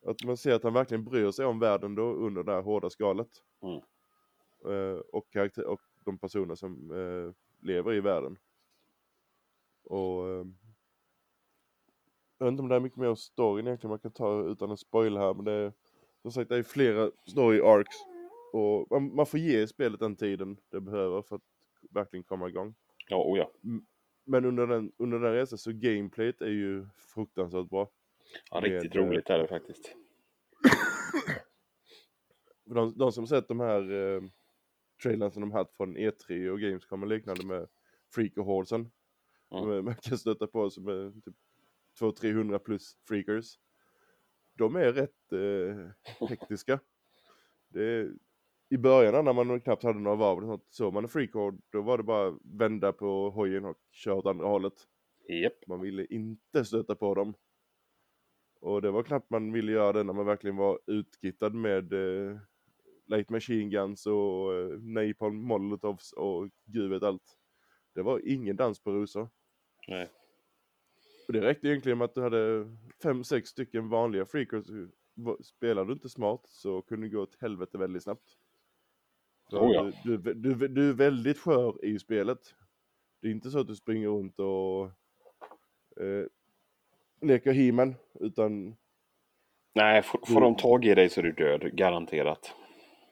att 0.06 0.24
man 0.24 0.36
ser 0.36 0.54
att 0.54 0.62
han 0.62 0.72
verkligen 0.72 1.04
bryr 1.04 1.30
sig 1.30 1.46
om 1.46 1.58
världen 1.58 1.94
då 1.94 2.12
under 2.12 2.42
det 2.42 2.52
här 2.52 2.62
hårda 2.62 2.90
skalet. 2.90 3.28
Mm. 3.62 3.80
Eh, 4.74 4.98
och, 4.98 5.30
karaktär, 5.30 5.64
och 5.66 5.80
de 6.04 6.18
personer 6.18 6.54
som 6.54 6.90
eh, 6.90 7.32
lever 7.60 7.94
i 7.94 8.00
världen. 8.00 8.38
Och 9.84 10.28
eh, 10.28 10.46
jag 12.38 12.46
vet 12.46 12.52
inte 12.52 12.62
om 12.62 12.68
det 12.68 12.76
är 12.76 12.80
mycket 12.80 12.98
mer 12.98 13.08
om 13.08 13.16
storyn 13.16 13.66
egentligen 13.66 13.90
man 13.90 13.98
kan 13.98 14.12
ta 14.12 14.42
utan 14.42 14.70
att 14.70 14.80
spoila 14.80 15.20
här 15.20 15.34
men 15.34 15.44
det 15.44 15.52
är 15.52 15.72
som 16.22 16.32
sagt 16.32 16.48
det 16.48 16.56
är 16.56 16.62
flera 16.62 17.10
story 17.26 17.60
arcs 17.60 17.96
och 18.52 18.86
man, 18.90 19.14
man 19.14 19.26
får 19.26 19.40
ge 19.40 19.66
spelet 19.66 20.00
den 20.00 20.16
tiden 20.16 20.56
det 20.70 20.80
behöver 20.80 21.22
för 21.22 21.36
att 21.36 21.42
verkligen 21.90 22.24
komma 22.24 22.48
igång. 22.48 22.74
Ja, 23.08 23.16
oh 23.16 23.38
ja. 23.38 23.52
Men 24.24 24.44
under 24.44 24.66
den, 24.66 24.92
under 24.96 25.18
den 25.18 25.32
resan 25.32 25.58
så 25.58 25.72
gameplayet 25.72 26.40
är 26.40 26.50
ju 26.50 26.86
fruktansvärt 27.14 27.68
bra. 27.68 27.90
ja 28.50 28.60
riktigt 28.60 28.94
Med, 28.94 29.02
eh, 29.02 29.06
roligt 29.06 29.30
är 29.30 29.38
det 29.38 29.48
faktiskt. 29.48 29.94
De, 32.64 32.98
de 32.98 33.12
som 33.12 33.26
sett 33.26 33.48
de 33.48 33.60
här 33.60 33.92
eh, 33.92 34.22
trailern 35.02 35.30
som 35.30 35.40
de 35.40 35.52
haft 35.52 35.76
från 35.76 35.96
E3 35.96 36.48
och 36.48 36.60
Gamescom 36.60 37.02
och 37.02 37.08
liknande 37.08 37.46
med 37.46 37.68
Freak 38.14 38.36
och 38.36 38.44
Horsen. 38.44 38.90
Mm. 39.52 39.70
Mm. 39.70 39.84
Man 39.84 39.94
kan 39.94 40.18
stöta 40.18 40.46
på 40.46 40.70
som 40.70 40.88
är 40.88 41.20
typ 41.20 41.34
200-300 42.00 42.58
plus 42.58 42.96
freakers. 43.08 43.58
De 44.54 44.76
är 44.76 44.92
rätt 44.92 45.32
eh, 45.32 46.28
hektiska. 46.28 46.80
Det 47.68 48.10
I 48.70 48.76
början 48.78 49.24
när 49.24 49.32
man 49.32 49.60
knappt 49.60 49.82
hade 49.82 49.98
några 49.98 50.16
varv, 50.16 50.38
eller 50.38 50.48
något, 50.48 50.66
såg 50.70 50.94
man 50.94 51.04
en 51.04 51.08
freakhord, 51.08 51.60
då 51.70 51.82
var 51.82 51.96
det 51.98 52.04
bara 52.04 52.38
vända 52.42 52.92
på 52.92 53.30
hojen 53.30 53.64
och 53.64 53.76
köra 53.92 54.14
åt 54.14 54.26
andra 54.26 54.46
hållet. 54.46 54.74
Japp. 55.28 55.66
Man 55.66 55.80
ville 55.80 56.04
inte 56.04 56.64
stöta 56.64 56.94
på 56.94 57.14
dem. 57.14 57.34
Och 58.60 58.82
det 58.82 58.90
var 58.90 59.02
knappt 59.02 59.30
man 59.30 59.52
ville 59.52 59.72
göra 59.72 59.92
det 59.92 60.04
när 60.04 60.12
man 60.12 60.26
verkligen 60.26 60.56
var 60.56 60.80
utkittad 60.86 61.54
med 61.54 61.92
eh, 61.92 62.38
light 63.08 63.30
machine 63.30 63.70
guns 63.70 64.06
och 64.06 64.54
eh, 64.54 64.78
napalm 64.80 65.42
molotovs 65.42 66.12
och 66.12 66.48
gud 66.64 66.90
vet 66.90 67.02
allt. 67.02 67.38
Det 67.94 68.02
var 68.02 68.28
ingen 68.28 68.56
dans 68.56 68.80
på 68.80 68.92
rosor. 68.92 69.28
Nej. 69.88 70.08
Och 71.26 71.32
det 71.32 71.40
räckte 71.40 71.68
egentligen 71.68 71.98
med 71.98 72.04
att 72.04 72.14
du 72.14 72.22
hade 72.22 72.70
fem, 73.02 73.24
sex 73.24 73.48
stycken 73.48 73.88
vanliga 73.88 74.26
freakers. 74.26 74.66
Spelar 75.40 75.84
du 75.84 75.92
inte 75.92 76.08
smart 76.08 76.40
så 76.44 76.82
kunde 76.82 77.06
det 77.06 77.10
gå 77.10 77.22
åt 77.22 77.40
helvete 77.40 77.78
väldigt 77.78 78.02
snabbt. 78.02 78.36
Oh 79.52 79.72
ja. 79.72 79.92
du, 80.04 80.16
du, 80.16 80.34
du, 80.34 80.68
du 80.68 80.88
är 80.88 80.92
väldigt 80.92 81.38
skör 81.38 81.84
i 81.84 81.98
spelet. 81.98 82.54
Det 83.20 83.28
är 83.28 83.32
inte 83.32 83.50
så 83.50 83.58
att 83.58 83.66
du 83.66 83.76
springer 83.76 84.08
runt 84.08 84.40
och 84.40 84.84
eh, 86.04 86.26
leker 87.20 87.52
He-Man, 87.52 87.94
utan 88.20 88.76
Nej, 89.74 90.02
får, 90.02 90.20
får 90.26 90.40
de 90.40 90.56
tag 90.56 90.84
i 90.84 90.94
dig 90.94 91.08
så 91.08 91.20
är 91.20 91.24
du 91.24 91.32
död. 91.32 91.76
Garanterat. 91.76 92.54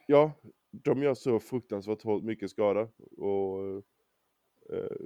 Ja, 0.07 0.33
de 0.71 1.03
gör 1.03 1.15
så 1.15 1.41
fruktansvärt 1.41 2.23
mycket 2.23 2.51
skada. 2.51 2.89
Och 3.17 3.83
eh, 4.73 4.97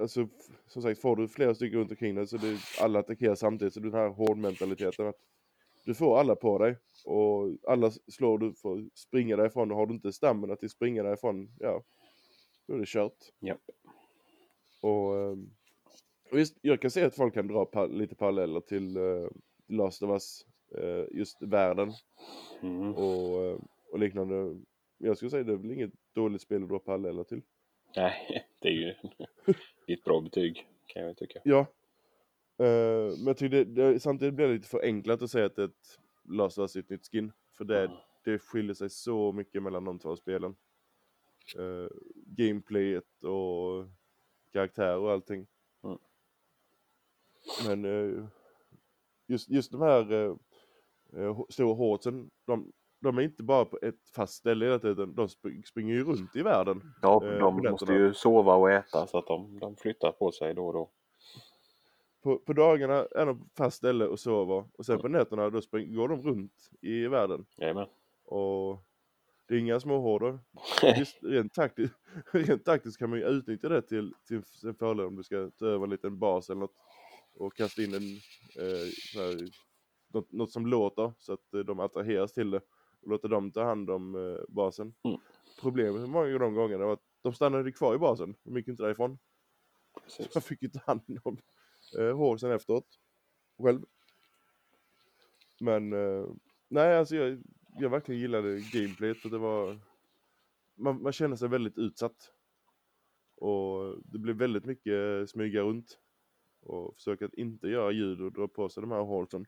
alltså, 0.00 0.28
som 0.66 0.82
sagt, 0.82 1.00
får 1.00 1.16
du 1.16 1.28
flera 1.28 1.54
stycken 1.54 1.78
runt 1.78 1.90
omkring 1.90 2.14
dig 2.14 2.26
så 2.26 2.36
det, 2.36 2.58
alla 2.80 2.98
attackerar 2.98 3.34
samtidigt. 3.34 3.74
Så 3.74 3.80
den 3.80 3.92
här 3.92 4.08
hårdmentaliteten 4.08 5.06
att 5.06 5.20
du 5.84 5.94
får 5.94 6.18
alla 6.18 6.36
på 6.36 6.58
dig. 6.58 6.76
Och 7.04 7.56
alla 7.68 7.90
slår 7.90 8.38
du 8.38 8.54
för 8.54 8.78
att 8.78 8.98
springa 8.98 9.36
därifrån. 9.36 9.70
Och 9.70 9.76
har 9.76 9.86
du 9.86 9.94
inte 9.94 10.12
stammen 10.12 10.56
till 10.56 10.70
springa 10.70 11.02
därifrån, 11.02 11.50
ja, 11.58 11.82
då 12.66 12.74
är 12.74 12.78
det 12.78 12.86
kört. 12.88 13.16
Japp. 13.40 13.60
Och 14.80 15.16
ehm, 15.18 15.50
visst, 16.32 16.58
jag 16.60 16.80
kan 16.80 16.90
se 16.90 17.04
att 17.04 17.16
folk 17.16 17.34
kan 17.34 17.46
dra 17.48 17.64
pa- 17.64 17.86
lite 17.86 18.14
paralleller 18.14 18.60
till 18.60 18.96
uh, 18.96 19.28
Last 19.68 20.02
of 20.02 20.10
Us, 20.10 20.46
eh, 20.46 20.53
just 21.10 21.42
världen 21.42 21.92
Mm. 22.62 22.94
och, 22.94 23.44
eh, 23.44 23.58
och 23.92 23.98
liknande. 23.98 24.60
Jag 24.98 25.16
skulle 25.16 25.30
säga 25.30 25.44
det 25.44 25.52
är 25.52 25.56
väl 25.56 25.70
inget 25.70 25.92
dåligt 26.12 26.42
spel 26.42 26.62
att 26.62 26.68
dra 26.68 26.78
paralleller 26.78 27.24
till. 27.24 27.42
Nej, 27.96 28.46
det 28.60 28.68
är 28.68 28.72
ju 28.72 28.94
ett 29.94 30.04
bra 30.04 30.20
betyg 30.20 30.66
kan 30.86 31.02
jag 31.02 31.16
tycka. 31.16 31.40
Ja. 31.44 31.60
Eh, 32.58 33.16
men 33.16 33.26
jag 33.26 33.36
tycker 33.36 33.64
det, 33.64 33.64
det, 33.64 34.00
samtidigt 34.00 34.34
blir 34.34 34.46
det 34.48 34.54
lite 34.54 34.68
förenklat 34.68 35.22
att 35.22 35.30
säga 35.30 35.46
att 35.46 35.56
det 35.56 35.62
är 35.62 35.66
ett 35.66 35.98
Last 36.28 36.58
of 36.58 36.76
ett 36.76 36.90
nytt 36.90 37.08
skin. 37.10 37.32
För 37.52 37.64
det, 37.64 37.84
Mm. 37.84 37.96
det 38.24 38.38
skiljer 38.38 38.74
sig 38.74 38.90
så 38.90 39.32
mycket 39.32 39.62
mellan 39.62 39.84
de 39.84 39.98
två 39.98 40.16
spelen. 40.16 40.56
Uh, 41.58 41.88
gameplayet 42.14 43.22
och 43.24 43.86
karaktär 44.52 44.96
och 44.98 45.10
allting. 45.10 45.46
Mm. 45.82 45.98
Men 47.66 47.84
eh, 47.84 48.26
just, 49.26 49.50
just 49.50 49.72
de 49.72 49.80
här 49.80 50.12
uh, 50.12 50.36
uh, 51.16 51.40
stora 51.48 51.74
hårdsen, 51.74 52.30
de, 52.46 52.72
de 53.00 53.18
är 53.18 53.22
inte 53.22 53.42
bara 53.42 53.64
på 53.64 53.78
ett 53.82 54.08
fast 54.16 54.34
ställe 54.34 54.64
hela 54.64 54.78
tiden, 54.78 55.14
de 55.14 55.26
spr- 55.26 55.62
springer 55.66 55.94
ju 55.94 56.04
runt 56.04 56.36
i 56.36 56.42
världen. 56.42 56.92
Ja, 57.02 57.24
Eh, 57.26 57.38
de 57.38 57.56
måste 57.70 57.92
ju 57.92 58.14
sova 58.14 58.54
och 58.54 58.70
äta 58.70 59.06
så 59.06 59.18
att 59.18 59.26
de, 59.26 59.58
de 59.58 59.76
flyttar 59.76 60.12
på 60.12 60.32
sig 60.32 60.54
då 60.54 60.66
och 60.66 60.72
då. 60.72 60.90
På, 62.22 62.38
på 62.38 62.52
dagarna 62.52 62.94
är 62.94 63.26
de 63.26 63.38
på 63.38 63.46
fast 63.56 63.76
ställe 63.76 64.06
och 64.06 64.20
sover 64.20 64.64
och 64.78 64.86
sen 64.86 64.92
Mm. 64.94 65.02
på 65.02 65.08
nätterna 65.08 65.50
då 65.50 65.60
spring, 65.60 65.94
går 65.94 66.08
de 66.08 66.22
runt 66.22 66.70
i 66.80 67.06
världen. 67.06 67.46
Jajamän. 67.56 67.86
Och 68.24 68.78
det 69.48 69.54
är 69.54 69.58
inga 69.58 69.80
småhåror. 69.80 70.40
Visst, 70.98 71.18
rent, 71.22 71.54
taktiskt, 71.54 71.94
rent 72.32 72.64
taktiskt 72.64 72.98
kan 72.98 73.10
man 73.10 73.18
ju 73.18 73.24
utnyttja 73.24 73.68
det 73.68 73.82
till, 73.82 74.12
till 74.28 74.44
sin 74.44 74.74
fördel 74.74 75.06
om 75.06 75.16
du 75.16 75.22
ska 75.22 75.50
ta 75.58 75.66
över 75.66 75.84
en 75.84 75.90
liten 75.90 76.18
bas 76.18 76.50
eller 76.50 76.60
något. 76.60 76.74
Och 77.34 77.54
kasta 77.56 77.82
in 77.82 77.94
en, 77.94 78.02
eh, 78.64 79.36
något, 80.14 80.32
något 80.32 80.50
som 80.50 80.66
låter 80.66 81.12
så 81.18 81.32
att 81.32 81.54
eh, 81.54 81.60
de 81.60 81.80
attraheras 81.80 82.32
till 82.32 82.50
det. 82.50 82.60
Och 83.02 83.08
låter 83.08 83.28
dem 83.28 83.52
ta 83.52 83.64
hand 83.64 83.90
om 83.90 84.14
eh, 84.14 84.44
basen. 84.48 84.94
Mm. 85.02 85.18
Problemet 85.60 86.08
många 86.08 86.34
av 86.34 86.40
de 86.40 86.54
gångerna 86.54 86.86
var 86.86 86.92
att 86.92 87.04
de 87.22 87.34
stannade 87.34 87.72
kvar 87.72 87.94
i 87.94 87.98
basen. 87.98 88.34
De 88.42 88.56
gick 88.56 88.68
inte 88.68 88.82
därifrån. 88.82 89.18
Precis. 90.04 90.30
Jag 90.34 90.44
fick 90.44 90.62
ju 90.62 90.68
ta 90.68 90.80
hand 90.86 91.02
om 91.24 91.38
eh, 91.98 92.16
hårsen 92.16 92.50
efteråt. 92.50 92.86
Själv. 93.58 93.82
Men 95.60 95.92
eh, 95.92 96.26
nej 96.68 96.98
alltså 96.98 97.16
jag, 97.16 97.42
jag 97.78 97.90
verkligen 97.90 98.20
gillade 98.20 98.60
gameplayet 98.72 99.16
för 99.16 99.28
det 99.28 99.38
var 99.38 99.80
man, 100.74 101.02
man 101.02 101.12
känner 101.12 101.36
sig 101.36 101.48
väldigt 101.48 101.78
utsatt. 101.78 102.32
Och 103.36 103.96
det 104.04 104.18
blev 104.18 104.36
väldigt 104.36 104.64
mycket 104.64 105.30
smyga 105.30 105.62
runt. 105.62 105.98
Och 106.60 106.94
försöka 106.94 107.26
att 107.26 107.34
inte 107.34 107.68
göra 107.68 107.92
ljud 107.92 108.20
och 108.20 108.32
dra 108.32 108.48
på 108.48 108.68
sig 108.68 108.80
de 108.80 108.90
här 108.90 109.00
hårsen. 109.00 109.46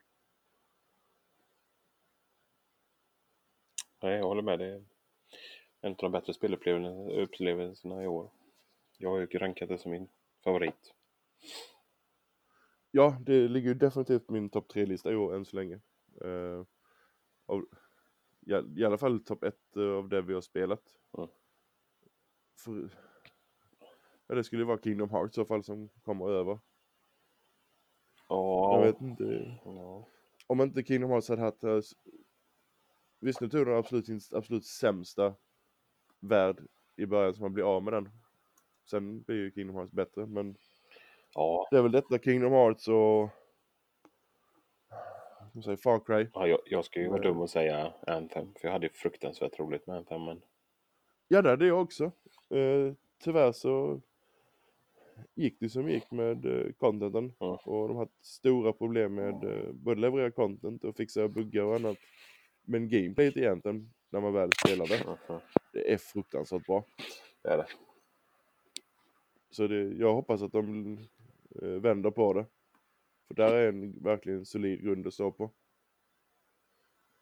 Nej, 4.06 4.16
jag 4.16 4.26
håller 4.26 4.42
med. 4.42 4.58
Det 4.58 4.66
är 4.66 4.84
en 5.80 5.90
av 5.90 5.96
de 5.96 6.12
bättre 6.12 6.34
spelupplevelserna 6.34 8.02
i 8.02 8.06
år. 8.06 8.30
Jag 8.98 9.10
har 9.10 9.18
ju 9.18 9.26
rankat 9.26 9.68
det 9.68 9.78
som 9.78 9.90
min 9.90 10.08
favorit. 10.44 10.94
Ja, 12.90 13.16
det 13.20 13.48
ligger 13.48 13.68
ju 13.68 13.74
definitivt 13.74 14.26
på 14.26 14.32
min 14.32 14.50
topp 14.50 14.68
tre-lista 14.68 15.12
i 15.12 15.16
år 15.16 15.34
än 15.34 15.44
så 15.44 15.56
länge. 15.56 15.80
Eh, 16.24 16.64
av, 17.46 17.66
ja, 18.40 18.64
I 18.76 18.84
alla 18.84 18.98
fall 18.98 19.24
topp 19.24 19.42
ett 19.42 19.76
eh, 19.76 19.82
av 19.82 20.08
det 20.08 20.22
vi 20.22 20.34
har 20.34 20.40
spelat. 20.40 20.82
Mm. 21.18 21.28
För, 22.64 22.90
ja, 24.26 24.34
det 24.34 24.44
skulle 24.44 24.64
vara 24.64 24.78
Kingdom 24.78 25.10
Hearts 25.10 25.38
i 25.38 25.40
så 25.40 25.44
fall 25.44 25.64
som 25.64 25.88
kommer 25.88 26.30
över. 26.30 26.58
Ja. 28.28 28.78
Jag 28.78 28.86
vet 28.86 29.00
inte. 29.00 29.58
ja. 29.64 30.08
Om 30.46 30.60
inte 30.60 30.82
Kingdom 30.82 31.10
Hearts 31.10 31.28
hade 31.28 31.42
haft... 31.42 31.64
eh, 33.20 33.26
Visst, 33.26 33.40
nu 33.40 33.48
tog 33.48 33.66
den 33.66 33.76
absolut, 33.76 34.32
absolut 34.32 34.64
sämsta 34.64 35.34
värld 36.20 36.56
i 36.96 37.06
början 37.06 37.34
så 37.34 37.42
man 37.42 37.52
blir 37.52 37.76
av 37.76 37.82
med 37.82 37.92
den. 37.92 38.08
Sen 38.90 39.22
blir 39.22 39.36
ju 39.36 39.52
Kingdom 39.52 39.76
Hearts 39.76 39.92
bättre, 39.92 40.26
men 40.26 40.56
ja. 41.34 41.68
det 41.70 41.76
är 41.76 41.82
väl 41.82 41.92
detta 41.92 42.18
Kingdom 42.18 42.52
Hearts 42.52 42.88
och... 42.88 43.28
Man 45.52 45.62
säga, 45.62 45.76
Far 45.76 46.00
Cry. 46.00 46.28
ja 46.32 46.46
jag, 46.46 46.60
jag 46.64 46.84
ska 46.84 47.00
ju 47.00 47.08
vara 47.08 47.20
Nej. 47.20 47.28
dum 47.28 47.40
och 47.40 47.50
säga 47.50 47.92
Anthem. 48.06 48.54
För 48.54 48.68
jag 48.68 48.72
hade 48.72 48.86
ju 48.86 48.92
fruktansvärt 48.92 49.58
roligt 49.58 49.86
med 49.86 49.96
Anthem. 49.96 50.24
Men 50.24 50.42
Ja, 51.28 51.42
det 51.42 51.50
hade 51.50 51.66
jag 51.66 51.82
också. 51.82 52.04
Eh, 52.50 52.92
tyvärr 53.24 53.52
så 53.52 54.00
gick 55.34 55.60
det 55.60 55.68
som 55.68 55.90
gick 55.90 56.10
med 56.10 56.46
eh, 56.46 56.72
contenten. 56.72 57.32
Ja. 57.38 57.60
Och 57.64 57.88
de 57.88 57.96
har 57.96 58.04
haft 58.04 58.24
stora 58.24 58.72
problem 58.72 59.14
med 59.14 59.44
eh, 59.44 59.72
både 59.72 60.00
leverera 60.00 60.30
content 60.30 60.84
och 60.84 60.96
fixa 60.96 61.28
buggar 61.28 61.62
och 61.62 61.74
annat. 61.74 61.96
Men 62.68 62.88
gameplayet 62.88 63.36
egentligen, 63.36 63.90
när 64.10 64.20
man 64.20 64.32
väl 64.32 64.50
spelar 64.64 64.86
det, 64.86 65.18
det 65.72 65.92
är 65.92 65.96
fruktansvärt 65.96 66.66
bra. 66.66 66.84
det 67.42 67.48
är 67.48 67.56
det. 67.56 67.66
Så 69.50 69.66
det, 69.66 69.82
jag 69.82 70.14
hoppas 70.14 70.42
att 70.42 70.52
de 70.52 70.98
eh, 71.62 71.68
vänder 71.68 72.10
på 72.10 72.32
det. 72.32 72.46
För 73.28 73.34
där 73.34 73.54
är 73.54 73.68
en 73.68 74.02
verkligen 74.02 74.46
solid 74.46 74.82
grund 74.82 75.06
att 75.06 75.14
stå 75.14 75.30
på. 75.32 75.50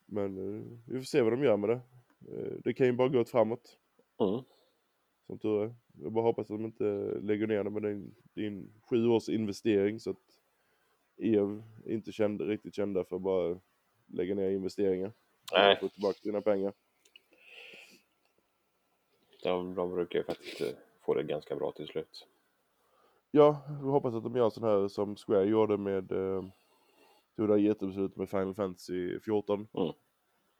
Men 0.06 0.38
eh, 0.38 0.78
vi 0.86 0.98
får 0.98 1.04
se 1.04 1.22
vad 1.22 1.32
de 1.32 1.44
gör 1.44 1.56
med 1.56 1.68
det. 1.68 1.80
Eh, 2.32 2.52
det 2.64 2.74
kan 2.74 2.86
ju 2.86 2.92
bara 2.92 3.08
gå 3.08 3.20
åt 3.20 3.30
framåt. 3.30 3.78
Mm. 4.20 4.44
Som 5.26 5.38
tur 5.38 5.64
är. 5.64 5.74
Jag 6.02 6.12
bara 6.12 6.24
hoppas 6.24 6.50
att 6.50 6.58
de 6.58 6.64
inte 6.64 6.84
lägger 7.22 7.46
ner 7.46 7.64
det, 7.64 8.10
det 8.34 8.42
är 8.42 8.46
en 8.46 8.72
sju 8.90 9.06
års 9.06 9.28
investering 9.28 10.00
så 10.00 10.10
att 10.10 10.40
EV 11.16 11.62
inte 11.86 12.12
känd, 12.12 12.40
riktigt 12.40 12.74
kända 12.74 13.04
för 13.04 13.16
att 13.16 13.22
bara 13.22 13.60
lägga 14.06 14.34
ner 14.34 14.50
investeringar. 14.50 15.12
Nej. 15.52 15.74
Och 15.74 15.80
få 15.80 15.88
tillbaka 15.88 16.18
sina 16.18 16.40
pengar. 16.40 16.72
De, 19.42 19.74
de 19.74 19.94
brukar 19.94 20.18
ju 20.18 20.24
faktiskt 20.24 20.60
eh, 20.60 20.68
få 21.00 21.14
det 21.14 21.22
ganska 21.22 21.56
bra 21.56 21.72
till 21.72 21.86
slut. 21.86 22.26
Ja, 23.30 23.62
vi 23.82 23.88
hoppas 23.88 24.14
att 24.14 24.22
de 24.22 24.36
gör 24.36 24.50
sån 24.50 24.64
här 24.64 24.88
som 24.88 25.16
Square 25.16 25.44
gjorde 25.44 25.76
med 25.76 26.12
eh, 26.12 26.44
tog 27.36 27.48
det 27.48 27.60
jättebeslutet 27.60 28.16
med 28.16 28.30
Final 28.30 28.54
Fantasy 28.54 29.20
14. 29.20 29.68
Mm. 29.74 29.92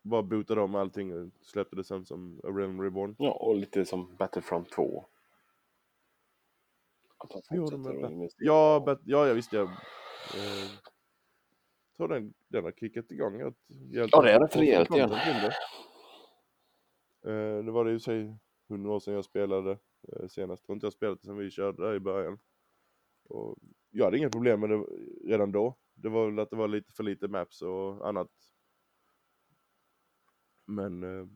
Bara 0.02 0.22
bootade 0.22 0.60
om 0.60 0.74
allting 0.74 1.12
och 1.12 1.30
släppte 1.42 1.76
det 1.76 1.84
sen 1.84 2.06
som 2.06 2.40
A 2.44 2.48
Realm 2.48 2.82
Reborn. 2.82 3.16
Ja, 3.18 3.32
och 3.32 3.56
lite 3.56 3.84
som 3.84 4.16
Battlefront 4.16 4.70
2. 4.70 5.04
Att 7.18 7.30
de 7.30 7.42
fortsätter 7.42 8.04
att 8.04 8.10
investera. 8.10 8.46
Ja, 8.46 8.82
bet, 8.86 8.98
ja, 9.04 9.26
jag 9.26 9.34
visste 9.34 9.56
jag. 9.56 9.66
Eh, 9.66 10.70
tror 11.96 12.08
den, 12.08 12.34
den 12.48 12.64
har 12.64 12.72
kickat 12.72 13.10
igång. 13.10 13.40
Att, 13.40 13.54
Ja, 14.12 14.22
det 14.22 14.30
är 14.32 14.40
rätt 14.40 14.56
rejält 14.56 14.90
igen. 14.90 15.10
Eh, 17.26 17.64
det 17.64 17.70
var 17.70 17.84
det 17.84 17.90
ju 17.90 18.00
sig 18.00 18.36
hundra 18.68 18.92
år 18.92 19.00
sedan 19.00 19.14
jag 19.14 19.24
spelade 19.24 19.70
eh, 20.12 20.26
senast. 20.28 20.62
Jag 20.62 20.66
tror 20.66 20.76
inte 20.76 20.86
jag 20.86 20.92
spelat 20.92 21.20
det 21.20 21.26
sedan 21.26 21.36
vi 21.36 21.50
körde 21.50 21.82
där 21.86 21.94
i 21.94 22.00
början. 22.00 22.38
Och 23.28 23.58
jag 23.90 24.04
hade 24.04 24.18
inga 24.18 24.30
problem 24.30 24.60
med 24.60 24.70
det 24.70 24.84
redan 25.24 25.52
då. 25.52 25.78
Det 25.94 26.08
var 26.08 26.26
väl 26.26 26.38
att 26.38 26.50
det 26.50 26.56
var 26.56 26.68
lite 26.68 26.92
för 26.92 27.02
lite 27.02 27.28
maps 27.28 27.62
och 27.62 28.08
annat. 28.08 28.30
Men 30.66 31.02
eh, 31.02 31.26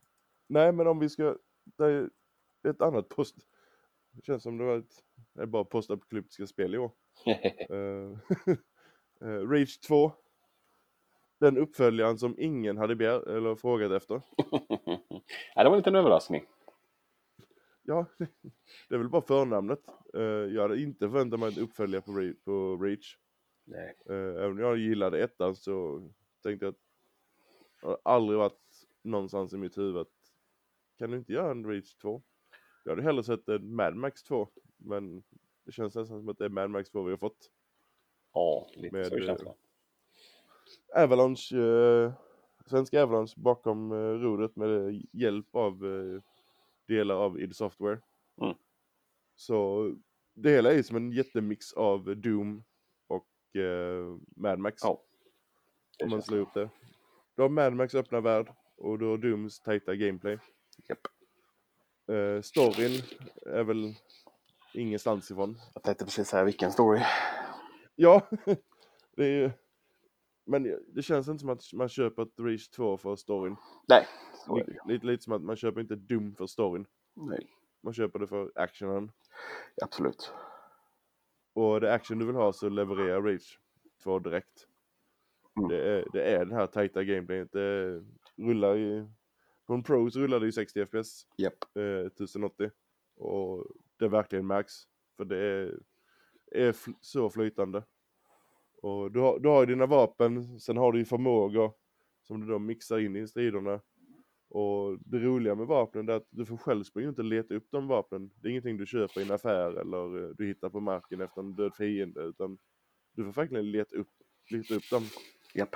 nej, 0.46 0.72
men 0.72 0.86
om 0.86 0.98
vi 0.98 1.08
ska. 1.08 1.36
Det 1.64 1.84
är 1.84 2.10
ett 2.68 2.82
annat 2.82 3.08
post. 3.08 3.36
Det 4.12 4.24
känns 4.24 4.42
som 4.42 4.58
det 4.58 4.64
var 4.64 4.78
ett, 4.78 5.04
det 5.32 5.42
är 5.42 5.46
bara 5.46 5.64
postapokalyptiska 5.64 6.46
spel 6.46 6.74
i 6.74 6.78
år. 6.78 6.92
Eh, 7.70 8.18
eh, 9.28 9.48
Rage 9.48 9.80
2. 9.80 10.12
Den 11.38 11.58
uppföljaren 11.58 12.18
som 12.18 12.34
ingen 12.38 12.76
hade 12.76 12.96
begär, 12.96 13.28
eller 13.28 13.54
frågat 13.54 13.92
efter. 13.92 14.14
ja, 15.54 15.62
det 15.62 15.64
var 15.64 15.70
en 15.70 15.76
liten 15.76 15.94
överraskning. 15.94 16.46
Ja, 17.82 18.06
det 18.88 18.94
är 18.94 18.98
väl 18.98 19.08
bara 19.08 19.22
förnamnet. 19.22 19.80
Eh, 20.14 20.22
jag 20.22 20.62
hade 20.62 20.82
inte 20.82 20.98
förväntat 20.98 21.40
mig 21.40 21.52
en 21.56 21.64
uppföljare 21.64 22.02
på, 22.44 22.76
Reach. 22.76 23.16
Nej. 23.64 23.96
Eh, 24.10 24.14
även 24.16 24.50
om 24.50 24.58
jag 24.58 24.78
gillade 24.78 25.22
ettan 25.22 25.56
så 25.56 26.02
tänkte 26.42 26.66
jag 26.66 26.72
att 26.72 26.80
det 27.80 27.86
har 27.86 27.98
aldrig 28.04 28.38
varit 28.38 28.86
någonstans 29.02 29.52
i 29.52 29.56
mitt 29.56 29.78
huvud 29.78 29.96
att 29.96 30.08
kan 30.98 31.10
du 31.10 31.16
inte 31.16 31.32
göra 31.32 31.50
en 31.50 31.66
Reach 31.66 31.94
2? 31.94 32.22
Jag 32.84 32.92
hade 32.92 33.02
hellre 33.02 33.22
sett 33.22 33.48
en 33.48 33.74
Mad 33.74 33.96
Max 33.96 34.22
2, 34.22 34.48
men 34.76 35.22
det 35.64 35.72
känns 35.72 35.94
nästan 35.94 36.20
som 36.20 36.28
att 36.28 36.38
det 36.38 36.44
är 36.44 36.48
Mad 36.48 36.70
Max 36.70 36.90
2 36.90 37.02
vi 37.02 37.10
har 37.10 37.18
fått. 37.18 37.50
Ja, 38.32 38.70
lite 38.76 38.96
Med, 38.96 39.06
så 39.06 39.16
eh, 39.16 39.26
känslan. 39.26 39.54
Avalanche, 40.94 41.56
eh, 41.56 42.12
svenska 42.66 43.02
Avalanche 43.02 43.34
bakom 43.36 43.92
eh, 43.92 43.96
rodret 43.96 44.56
med 44.56 45.02
hjälp 45.12 45.54
av 45.54 45.86
eh, 45.86 46.22
delar 46.86 47.14
av 47.14 47.40
id 47.40 47.56
Software. 47.56 48.00
Mm. 48.40 48.54
Så 49.36 49.90
det 50.34 50.50
hela 50.50 50.72
är 50.72 50.82
som 50.82 50.96
en 50.96 51.12
jättemix 51.12 51.72
av 51.72 52.16
Doom 52.16 52.64
och 53.06 53.56
eh, 53.56 54.16
Mad 54.36 54.58
Max. 54.58 54.82
Ja. 54.82 55.02
Om 56.04 56.10
man 56.10 56.22
slår 56.22 56.38
ihop 56.38 56.54
det. 56.54 56.70
Du 57.36 57.42
har 57.42 57.48
Mad 57.48 57.72
Max 57.72 57.94
öppna 57.94 58.20
värld 58.20 58.52
och 58.76 58.98
du 58.98 59.06
har 59.06 59.18
Dooms 59.18 59.60
tajta 59.60 59.94
gameplay. 59.94 60.38
Japp. 60.88 60.98
Eh, 62.08 62.42
storyn 62.42 63.02
är 63.46 63.64
väl 63.64 63.94
ingenstans 64.74 65.30
ifrån. 65.30 65.58
Jag 65.74 65.82
tänkte 65.82 66.04
precis 66.04 66.28
säga 66.28 66.44
vilken 66.44 66.72
story. 66.72 67.00
Ja, 67.96 68.28
det 69.16 69.24
är 69.24 69.30
ju... 69.30 69.50
Men 70.50 70.76
det 70.88 71.02
känns 71.02 71.28
inte 71.28 71.40
som 71.40 71.48
att 71.50 71.72
man 71.72 71.88
köper 71.88 72.42
Reach 72.42 72.68
2 72.68 72.96
för 72.96 73.16
storyn. 73.16 73.56
Nej, 73.88 74.06
så 74.46 74.56
är 74.56 74.64
det 74.64 74.66
Lite, 74.66 74.80
ju. 74.86 74.92
lite, 74.92 75.06
lite 75.06 75.24
som 75.24 75.32
att 75.32 75.42
man 75.42 75.56
köper 75.56 75.80
inte 75.80 75.96
Doom 75.96 76.34
för 76.34 76.46
storyn. 76.46 76.86
Nej. 77.14 77.46
man 77.80 77.92
köper 77.94 78.18
det 78.18 78.26
för 78.26 78.52
actionen. 78.54 79.10
Absolut. 79.82 80.32
Och 81.52 81.80
det 81.80 81.94
action 81.94 82.18
du 82.18 82.26
vill 82.26 82.34
ha 82.36 82.52
så 82.52 82.68
levererar 82.68 83.22
Reach 83.22 83.58
2 84.02 84.18
direkt. 84.18 84.66
Mm. 85.56 85.68
Det, 85.68 85.82
är, 85.90 86.04
det 86.12 86.22
är 86.22 86.38
den 86.38 86.52
här 86.58 86.66
tajta 86.66 87.04
gameplayet. 87.04 87.52
Det 87.52 88.02
rullar 88.36 88.76
i... 88.78 89.06
På 89.66 89.74
en 89.74 89.82
Pro 89.82 90.10
så 90.10 90.20
rullar 90.20 90.40
det 90.40 90.46
i 90.46 90.52
60 90.52 90.86
FPS. 90.86 91.26
Japp. 91.36 91.76
eh, 91.76 91.82
1080. 92.06 92.70
Och 93.16 93.66
det 93.96 94.08
verkligen 94.08 94.46
märks. 94.46 94.74
För 95.16 95.24
det 95.24 95.38
är, 95.38 95.78
är 96.52 96.72
fl- 96.72 96.94
så 97.00 97.30
flytande. 97.30 97.82
Och 98.82 99.12
du 99.12 99.20
har, 99.20 99.38
du 99.38 99.48
har 99.48 99.60
ju 99.60 99.66
dina 99.66 99.86
vapen, 99.86 100.60
sen 100.60 100.76
har 100.76 100.92
du 100.92 100.98
ju 100.98 101.04
förmågor 101.04 101.72
som 102.22 102.40
du 102.40 102.46
då 102.46 102.58
mixar 102.58 102.98
in 102.98 103.16
i 103.16 103.28
striderna. 103.28 103.80
Och 104.50 104.98
det 105.00 105.18
roliga 105.18 105.54
med 105.54 105.66
vapnen 105.66 106.08
är 106.08 106.12
att 106.12 106.26
du 106.30 106.46
får 106.46 106.56
själv 106.56 106.84
springa 106.84 107.08
och 107.08 107.24
leta 107.24 107.54
upp 107.54 107.66
de 107.70 107.88
vapnen. 107.88 108.30
Det 108.34 108.48
är 108.48 108.50
ingenting 108.50 108.76
du 108.76 108.86
köper 108.86 109.20
i 109.20 109.24
en 109.24 109.30
affär 109.30 109.80
eller 109.80 110.24
eh, 110.24 110.30
du 110.30 110.46
hittar 110.46 110.68
på 110.68 110.80
marken 110.80 111.20
efter 111.20 111.40
en 111.40 111.54
död 111.54 111.74
fiende 111.74 112.22
utan 112.22 112.58
du 113.12 113.24
får 113.24 113.32
verkligen 113.32 113.70
leta 113.70 113.96
upp, 113.96 114.10
leta 114.50 114.74
upp 114.74 114.90
dem. 114.90 115.02
Japp. 115.54 115.74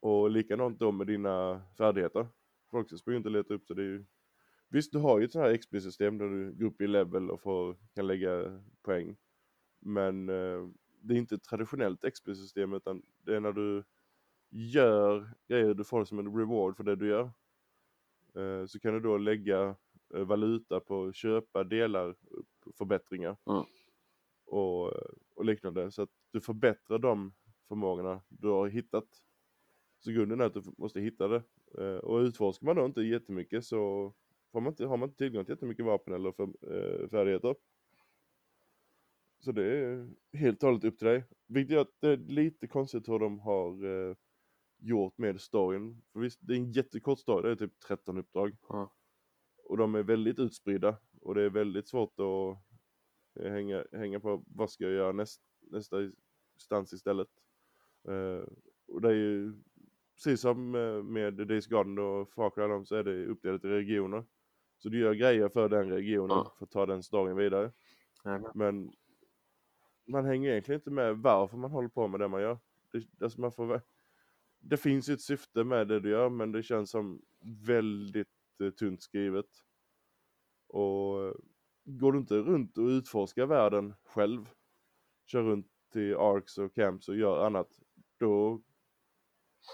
Och 0.00 0.30
likadant 0.30 0.78
då 0.78 0.92
med 0.92 1.06
dina 1.06 1.62
färdigheter. 1.78 2.26
Folk 2.70 2.88
ska 2.88 2.96
springa 2.96 3.16
inte 3.16 3.28
leta 3.28 3.54
upp 3.54 3.66
så 3.66 3.74
det 3.74 3.82
är 3.82 3.86
ju... 3.86 4.04
Visst, 4.68 4.92
du 4.92 4.98
har 4.98 5.18
ju 5.18 5.24
ett 5.24 5.32
sånt 5.32 5.44
här 5.44 5.56
XP-system 5.56 6.18
där 6.18 6.26
du 6.26 6.52
går 6.52 6.66
upp 6.66 6.80
i 6.80 6.86
level 6.86 7.30
och 7.30 7.40
får, 7.40 7.76
kan 7.94 8.06
lägga 8.06 8.62
poäng. 8.82 9.16
Men 9.80 10.28
eh, 10.28 10.68
det 11.04 11.14
är 11.14 11.18
inte 11.18 11.34
ett 11.34 11.44
traditionellt 11.44 12.04
XP-system 12.14 12.72
utan 12.72 13.02
det 13.18 13.36
är 13.36 13.40
när 13.40 13.52
du 13.52 13.84
gör 14.50 15.30
grejer 15.48 15.74
du 15.74 15.84
får 15.84 16.00
det 16.00 16.06
som 16.06 16.18
en 16.18 16.38
reward 16.38 16.76
för 16.76 16.84
det 16.84 16.96
du 16.96 17.08
gör. 17.08 17.30
Eh, 18.34 18.66
så 18.66 18.80
kan 18.80 18.94
du 18.94 19.00
då 19.00 19.18
lägga 19.18 19.76
eh, 20.14 20.24
valuta 20.24 20.80
på 20.80 21.04
att 21.04 21.16
köpa 21.16 21.64
delar, 21.64 22.14
förbättringar. 22.78 23.36
Mm. 23.46 23.64
Och, 24.46 24.92
och 25.34 25.44
liknande. 25.44 25.90
Så 25.90 26.02
att 26.02 26.10
du 26.30 26.40
förbättrar 26.40 26.98
de 26.98 27.32
förmågorna 27.68 28.20
du 28.28 28.48
har 28.48 28.68
hittat. 28.68 29.08
Så 30.00 30.10
grunden 30.10 30.40
är 30.40 30.44
att 30.44 30.54
du 30.54 30.62
måste 30.78 31.00
hitta 31.00 31.28
det. 31.28 31.42
Eh, 31.78 31.96
och 31.96 32.18
utforskar 32.18 32.66
man 32.66 32.76
då 32.76 32.84
inte 32.84 33.00
jättemycket 33.02 33.64
så 33.64 34.12
får 34.52 34.60
man 34.60 34.72
inte, 34.72 34.86
har 34.86 34.96
man 34.96 35.08
inte 35.08 35.18
tillgång 35.18 35.44
till 35.44 35.52
jättemycket 35.52 35.84
vapen 35.84 36.14
eller 36.14 36.32
för, 36.32 36.42
eh, 36.44 37.08
färdigheter. 37.08 37.54
Så 39.44 39.52
det 39.52 39.64
är 39.64 40.08
helt 40.32 40.62
och 40.62 40.68
hållet 40.68 40.84
upp 40.84 40.98
till 40.98 41.06
dig. 41.06 41.24
Vilket 41.46 41.74
gör 41.74 41.80
att 41.80 42.00
det 42.00 42.08
är 42.08 42.16
lite 42.16 42.66
konstigt 42.66 43.08
hur 43.08 43.18
de 43.18 43.38
har 43.38 43.84
eh, 43.84 44.16
gjort 44.78 45.18
med 45.18 45.40
storyn. 45.40 46.02
För 46.12 46.20
visst, 46.20 46.38
det 46.42 46.52
är 46.52 46.56
en 46.56 46.72
jättekort 46.72 47.18
story, 47.18 47.42
det 47.42 47.50
är 47.50 47.66
typ 47.66 47.80
13 47.80 48.18
uppdrag. 48.18 48.56
Ja. 48.68 48.94
Och 49.64 49.76
de 49.76 49.94
är 49.94 50.02
väldigt 50.02 50.38
utspridda. 50.38 50.96
Och 51.20 51.34
det 51.34 51.42
är 51.42 51.50
väldigt 51.50 51.88
svårt 51.88 52.20
att 52.20 52.58
eh, 53.44 53.52
hänga, 53.52 53.84
hänga 53.92 54.20
på 54.20 54.44
vad 54.46 54.70
ska 54.70 54.84
jag 54.84 54.92
göra 54.92 55.12
näst, 55.12 55.42
nästa 55.60 55.96
instans 56.54 56.92
istället. 56.92 57.28
Eh, 58.08 58.48
och 58.88 59.00
det 59.00 59.08
är 59.08 59.14
ju 59.14 59.54
precis 60.14 60.40
som 60.40 60.74
eh, 60.74 61.02
med 61.02 61.34
Days 61.34 61.66
Gone 61.66 62.00
och 62.00 62.32
Far 62.32 62.50
Cry 62.50 62.86
så 62.86 62.94
är 62.96 63.04
det 63.04 63.26
uppdelat 63.26 63.64
i 63.64 63.68
regioner. 63.68 64.24
Så 64.78 64.88
du 64.88 64.98
gör 64.98 65.14
grejer 65.14 65.48
för 65.48 65.68
den 65.68 65.88
regionen 65.88 66.36
Ja. 66.36 66.54
för 66.58 66.64
att 66.64 66.70
ta 66.70 66.86
den 66.86 67.02
storyn 67.02 67.36
vidare. 67.36 67.72
Jajamän. 68.24 68.50
Men 68.54 68.92
man 70.06 70.24
hänger 70.24 70.50
egentligen 70.50 70.80
inte 70.80 70.90
med 70.90 71.18
varför 71.18 71.56
man 71.56 71.70
håller 71.70 71.88
på 71.88 72.08
med 72.08 72.20
det 72.20 72.28
man 72.28 72.42
gör. 72.42 72.58
Det, 72.92 73.24
alltså 73.24 73.40
man 73.40 73.52
får, 73.52 73.82
det 74.60 74.76
finns 74.76 75.08
ju 75.08 75.14
ett 75.14 75.20
syfte 75.20 75.64
med 75.64 75.88
det 75.88 76.00
du 76.00 76.10
gör 76.10 76.28
men 76.28 76.52
det 76.52 76.62
känns 76.62 76.90
som 76.90 77.22
väldigt 77.66 78.28
eh, 78.62 78.70
tunt 78.70 79.02
skrivet. 79.02 79.46
Och 80.66 81.22
eh, 81.22 81.34
går 81.84 82.12
du 82.12 82.18
inte 82.18 82.34
runt 82.34 82.78
och 82.78 82.86
utforskar 82.86 83.46
världen 83.46 83.94
själv, 84.04 84.48
kör 85.26 85.42
runt 85.42 85.66
till 85.92 86.16
arcs 86.16 86.58
och 86.58 86.74
camps 86.74 87.08
och 87.08 87.16
gör 87.16 87.46
annat, 87.46 87.80
då 88.18 88.62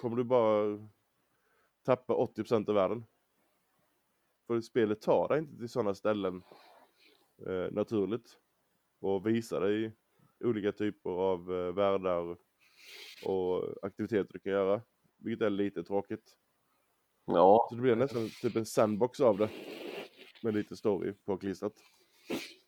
kommer 0.00 0.16
du 0.16 0.24
bara 0.24 0.88
tappa 1.82 2.14
80% 2.14 2.68
av 2.68 2.74
världen. 2.74 3.04
För 4.46 4.60
spelet 4.60 5.00
tar 5.00 5.28
dig 5.28 5.38
inte 5.38 5.56
till 5.56 5.68
sådana 5.68 5.94
ställen 5.94 6.42
eh, 7.46 7.72
naturligt 7.72 8.38
och 9.00 9.26
visar 9.26 9.60
dig 9.60 9.92
olika 10.40 10.72
typer 10.72 11.10
av 11.10 11.52
eh, 11.52 11.74
världar 11.74 12.36
och 13.26 13.84
aktiviteter 13.86 14.32
du 14.32 14.38
kan 14.38 14.52
göra. 14.52 14.82
Vilket 15.18 15.46
är 15.46 15.50
lite 15.50 15.84
tråkigt. 15.84 16.36
Ja, 17.24 17.66
Så 17.68 17.74
det 17.74 17.82
blir 17.82 17.96
nästan 17.96 18.28
typ 18.42 18.56
en 18.56 18.66
sandbox 18.66 19.20
av 19.20 19.38
det. 19.38 19.50
Med 20.42 20.54
lite 20.54 20.76
story 20.76 21.12
påklistrat. 21.24 21.72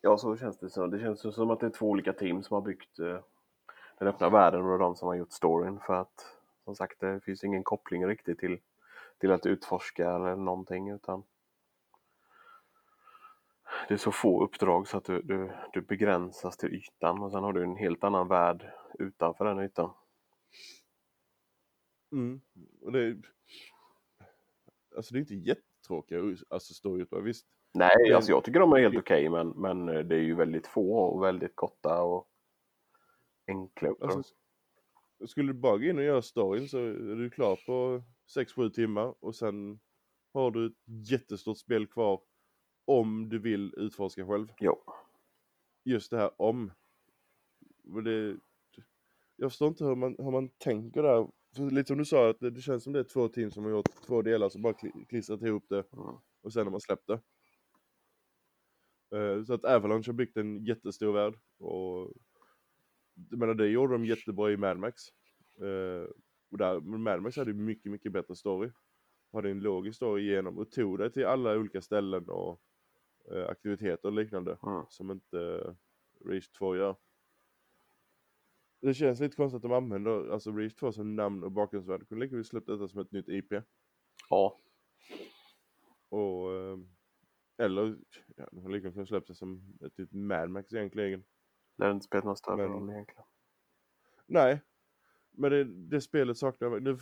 ja, 0.00 0.18
så 0.18 0.36
känns 0.36 0.58
det. 0.58 0.70
Så. 0.70 0.86
Det 0.86 0.98
känns 1.00 1.34
som 1.34 1.50
att 1.50 1.60
det 1.60 1.66
är 1.66 1.70
två 1.70 1.86
olika 1.88 2.12
team 2.12 2.42
som 2.42 2.54
har 2.54 2.62
byggt 2.62 2.98
eh, 2.98 3.18
den 3.98 4.08
öppna 4.08 4.30
världen 4.30 4.62
och 4.62 4.78
de 4.78 4.96
som 4.96 5.08
har 5.08 5.14
gjort 5.14 5.32
storyn. 5.32 5.80
För 5.86 5.94
att 5.94 6.26
som 6.64 6.76
sagt, 6.76 7.00
det 7.00 7.20
finns 7.20 7.44
ingen 7.44 7.64
koppling 7.64 8.06
riktigt 8.06 8.38
till, 8.38 8.58
till 9.18 9.32
att 9.32 9.46
utforska 9.46 10.10
eller 10.14 10.36
någonting. 10.36 10.90
utan 10.90 11.22
Det 13.92 13.96
är 13.96 13.98
så 13.98 14.12
få 14.12 14.44
uppdrag 14.44 14.88
så 14.88 14.96
att 14.96 15.04
du, 15.04 15.22
du, 15.22 15.52
du 15.72 15.80
begränsas 15.80 16.56
till 16.56 16.74
ytan 16.74 17.22
och 17.22 17.30
sen 17.30 17.42
har 17.42 17.52
du 17.52 17.64
en 17.64 17.76
helt 17.76 18.04
annan 18.04 18.28
värld 18.28 18.72
utanför 18.98 19.44
den 19.44 19.58
ytan. 19.58 19.90
Mm. 22.12 22.40
Och 22.80 22.92
det 22.92 23.00
är... 23.00 23.20
Alltså 24.96 25.14
det 25.14 25.18
är 25.18 25.20
inte 25.20 25.34
jättetråkiga 25.34 26.36
alltså 26.48 26.74
storyutdrag. 26.74 27.22
Visst, 27.22 27.46
Nej, 27.74 27.96
Men- 28.06 28.16
alltså 28.16 28.32
jag 28.32 28.44
tycker 28.44 28.60
de 28.60 28.72
är 28.72 28.78
helt 28.78 28.98
okej 28.98 29.28
men, 29.28 29.48
men 29.48 29.88
eh, 29.88 30.00
det 30.00 30.16
är 30.16 30.22
ju 30.22 30.34
väldigt 30.34 30.66
få 30.66 30.96
och 30.98 31.22
väldigt 31.22 31.56
korta 31.56 32.02
och 32.02 32.28
enkla 33.46 33.88
uppdrag. 33.88 34.12
Alltså, 34.12 34.34
skulle 35.26 35.52
du 35.52 35.58
bara 35.58 35.78
gå 35.78 35.84
in 35.84 35.98
och 35.98 36.04
göra 36.04 36.22
storyn 36.22 36.68
så 36.68 36.78
är 36.78 37.16
du 37.16 37.30
klar 37.30 37.56
på 37.66 38.02
6-7 38.36 38.70
timmar 38.70 39.14
och 39.20 39.34
sen 39.34 39.80
har 40.32 40.50
du 40.50 40.66
ett 40.66 41.10
jättestort 41.10 41.58
spel 41.58 41.86
kvar 41.86 42.20
om 42.84 43.28
du 43.28 43.38
vill 43.38 43.74
utforska 43.76 44.26
själv. 44.26 44.52
Jo. 44.60 44.78
Just 45.84 46.10
det 46.10 46.16
här 46.18 46.30
om. 46.42 46.72
Det, 48.04 48.36
jag 49.36 49.50
förstår 49.50 49.68
inte 49.68 49.84
hur 49.84 49.94
man, 49.94 50.16
hur 50.18 50.30
man 50.30 50.48
tänker 50.48 51.02
där. 51.02 51.28
För 51.56 51.70
lite 51.70 51.88
som 51.88 51.98
du 51.98 52.04
sa, 52.04 52.30
att 52.30 52.40
det, 52.40 52.50
det 52.50 52.60
känns 52.60 52.84
som 52.84 52.92
det 52.92 52.98
är 52.98 53.04
två 53.04 53.28
team 53.28 53.50
som 53.50 53.64
har 53.64 53.70
gjort 53.70 54.02
två 54.06 54.22
delar 54.22 54.48
så 54.48 54.58
bara 54.58 54.72
kli- 54.72 55.06
klistrat 55.08 55.42
ihop 55.42 55.64
det 55.68 55.92
Mm. 55.92 56.16
och 56.42 56.52
sen 56.52 56.66
har 56.66 56.70
man 56.70 56.80
släppt 56.80 57.06
det. 57.06 57.20
Eh, 59.18 59.44
Så 59.44 59.54
att 59.54 59.64
Avalanche 59.64 60.08
har 60.08 60.12
byggt 60.12 60.36
en 60.36 60.64
jättestor 60.64 61.12
värld 61.12 61.34
och 61.58 62.12
jag 63.30 63.38
menar 63.38 63.54
det 63.54 63.68
gjorde 63.68 63.92
de 63.94 64.04
jättebra 64.04 64.50
i 64.50 64.56
Mad 64.56 64.78
Max. 64.78 65.02
Eh, 65.60 66.10
och 66.50 66.58
där, 66.58 66.80
Mad 66.80 67.22
Max 67.22 67.36
hade 67.36 67.52
mycket, 67.52 67.92
mycket 67.92 68.12
bättre 68.12 68.36
story. 68.36 68.70
Hade 69.32 69.50
en 69.50 69.60
logisk 69.60 69.96
story 69.96 70.22
igenom 70.22 70.58
och 70.58 70.70
tog 70.70 70.98
dig 70.98 71.12
till 71.12 71.26
alla 71.26 71.56
olika 71.58 71.82
ställen 71.82 72.28
och 72.28 72.60
aktiviteter 73.48 74.08
och 74.08 74.12
liknande 74.14 74.58
Mm. 74.62 74.84
som 74.88 75.10
inte 75.10 75.36
uh, 75.36 75.74
Reach 76.24 76.48
2 76.48 76.76
gör. 76.76 76.96
Det 78.80 78.94
känns 78.94 79.20
lite 79.20 79.36
konstigt 79.36 79.56
att 79.56 79.62
de 79.62 79.72
använder 79.72 80.30
alltså 80.32 80.52
Reach 80.52 80.74
2 80.74 80.92
som 80.92 81.16
namn 81.16 81.44
och 81.44 81.52
bakgrundsvärde. 81.52 82.04
Kunde 82.04 82.24
lika 82.24 82.36
väl 82.36 82.44
släppt 82.44 82.66
detta 82.66 82.88
som 82.88 83.00
ett 83.00 83.12
nytt 83.12 83.28
IP. 83.28 83.52
Ja, 84.30 84.58
Och, 86.08 86.54
eh, 86.54 86.78
eller, 87.58 87.96
ja, 88.36 88.48
de 88.52 88.62
har 88.62 88.70
lika 88.70 88.82
gärna 88.84 88.92
kunnat 88.94 89.08
släppt 89.08 89.28
det 89.28 89.34
som 89.34 89.78
ett 89.86 89.98
nytt 89.98 90.12
Mad 90.12 90.50
Max 90.50 90.72
egentligen. 90.72 91.24
det 91.76 91.84
har 91.84 91.90
inte 91.92 92.04
spelat 92.06 92.24
någon 92.24 92.36
större 92.36 92.66
roll 92.66 92.90
egentligen. 92.90 93.24
Nej, 94.26 94.60
men 95.30 95.50
det, 95.50 95.64
det 95.64 96.00
spelet 96.00 96.38
saknar, 96.38 96.80
nu 96.80 96.98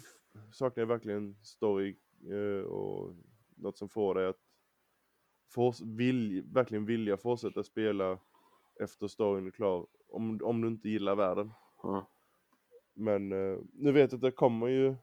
saknar 0.53 0.83
jag 0.83 0.89
verkligen 0.89 1.37
story 1.43 1.97
eh, 2.31 2.65
och 2.65 3.17
något 3.57 3.79
som 3.79 3.89
får 3.89 4.15
dig 4.15 4.27
att 4.27 4.41
få, 5.51 5.73
vill, 5.85 6.43
verkligen 6.53 6.87
vilja 6.87 7.17
fortsätta 7.17 7.63
spela 7.63 8.19
efter 8.81 9.07
storyn 9.09 9.47
är 9.47 9.51
klar. 9.51 9.87
Om, 10.09 10.41
om 10.43 10.61
du 10.61 10.69
inte 10.69 10.89
gillar 10.89 11.15
världen. 11.15 11.51
Mm. 11.85 12.03
Men 12.95 13.33
eh, 13.33 13.59
nu 13.73 13.93
vet 13.93 14.13
jag 14.13 14.19
att 14.19 14.23
det 14.23 14.31
kommer 14.31 14.67
ju 14.67 14.95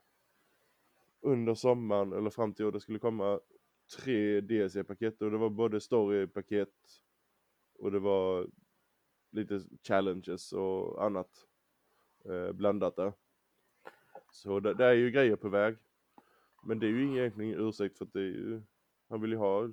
under 1.22 1.56
sommaren 1.56 2.14
eller 2.14 2.30
fram 2.30 2.54
till 2.54 2.66
år 2.66 2.72
det 2.72 2.80
skulle 2.80 3.00
komma 3.00 3.40
tre 3.98 4.42
DLC-paket 4.42 5.22
och 5.22 5.32
det 5.32 5.38
var 5.38 5.50
både 5.50 5.80
story-paket 5.82 6.74
och 7.80 7.92
det 7.92 8.00
var 8.00 8.48
lite 9.32 9.62
challenges 9.88 10.54
och 10.54 11.06
annat 11.06 11.30
eh, 12.26 12.52
blandat 12.52 12.96
där. 12.96 13.14
Så 14.32 14.60
det, 14.60 14.74
det 14.74 14.86
är 14.86 14.94
ju 14.94 15.12
grejer 15.12 15.36
på 15.36 15.50
väg. 15.50 15.78
Men 16.64 16.80
det 16.80 16.86
är 16.86 16.90
ju 16.90 17.04
ingen- 17.04 17.18
egentligen 17.18 17.60
ursäkt 17.68 17.98
för 17.98 18.06
att 18.06 18.14
det 18.14 18.20
är 18.20 18.24
ju, 18.24 18.62
han 19.10 19.22
vill 19.22 19.32
ju 19.32 19.38
ha 19.38 19.70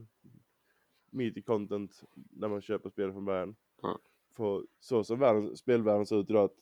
meaty 1.15 1.43
content 1.43 2.03
när 2.15 2.49
man 2.49 2.63
köper 2.63 2.91
spel 2.91 3.13
från 3.13 3.25
början. 3.25 3.57
Mm. 3.83 3.97
För 4.37 4.67
så 4.81 5.05
som 5.05 5.19
världen, 5.19 5.57
spelvärlden 5.57 6.07
ser 6.07 6.21
ut 6.21 6.31
idag 6.31 6.45
att 6.45 6.57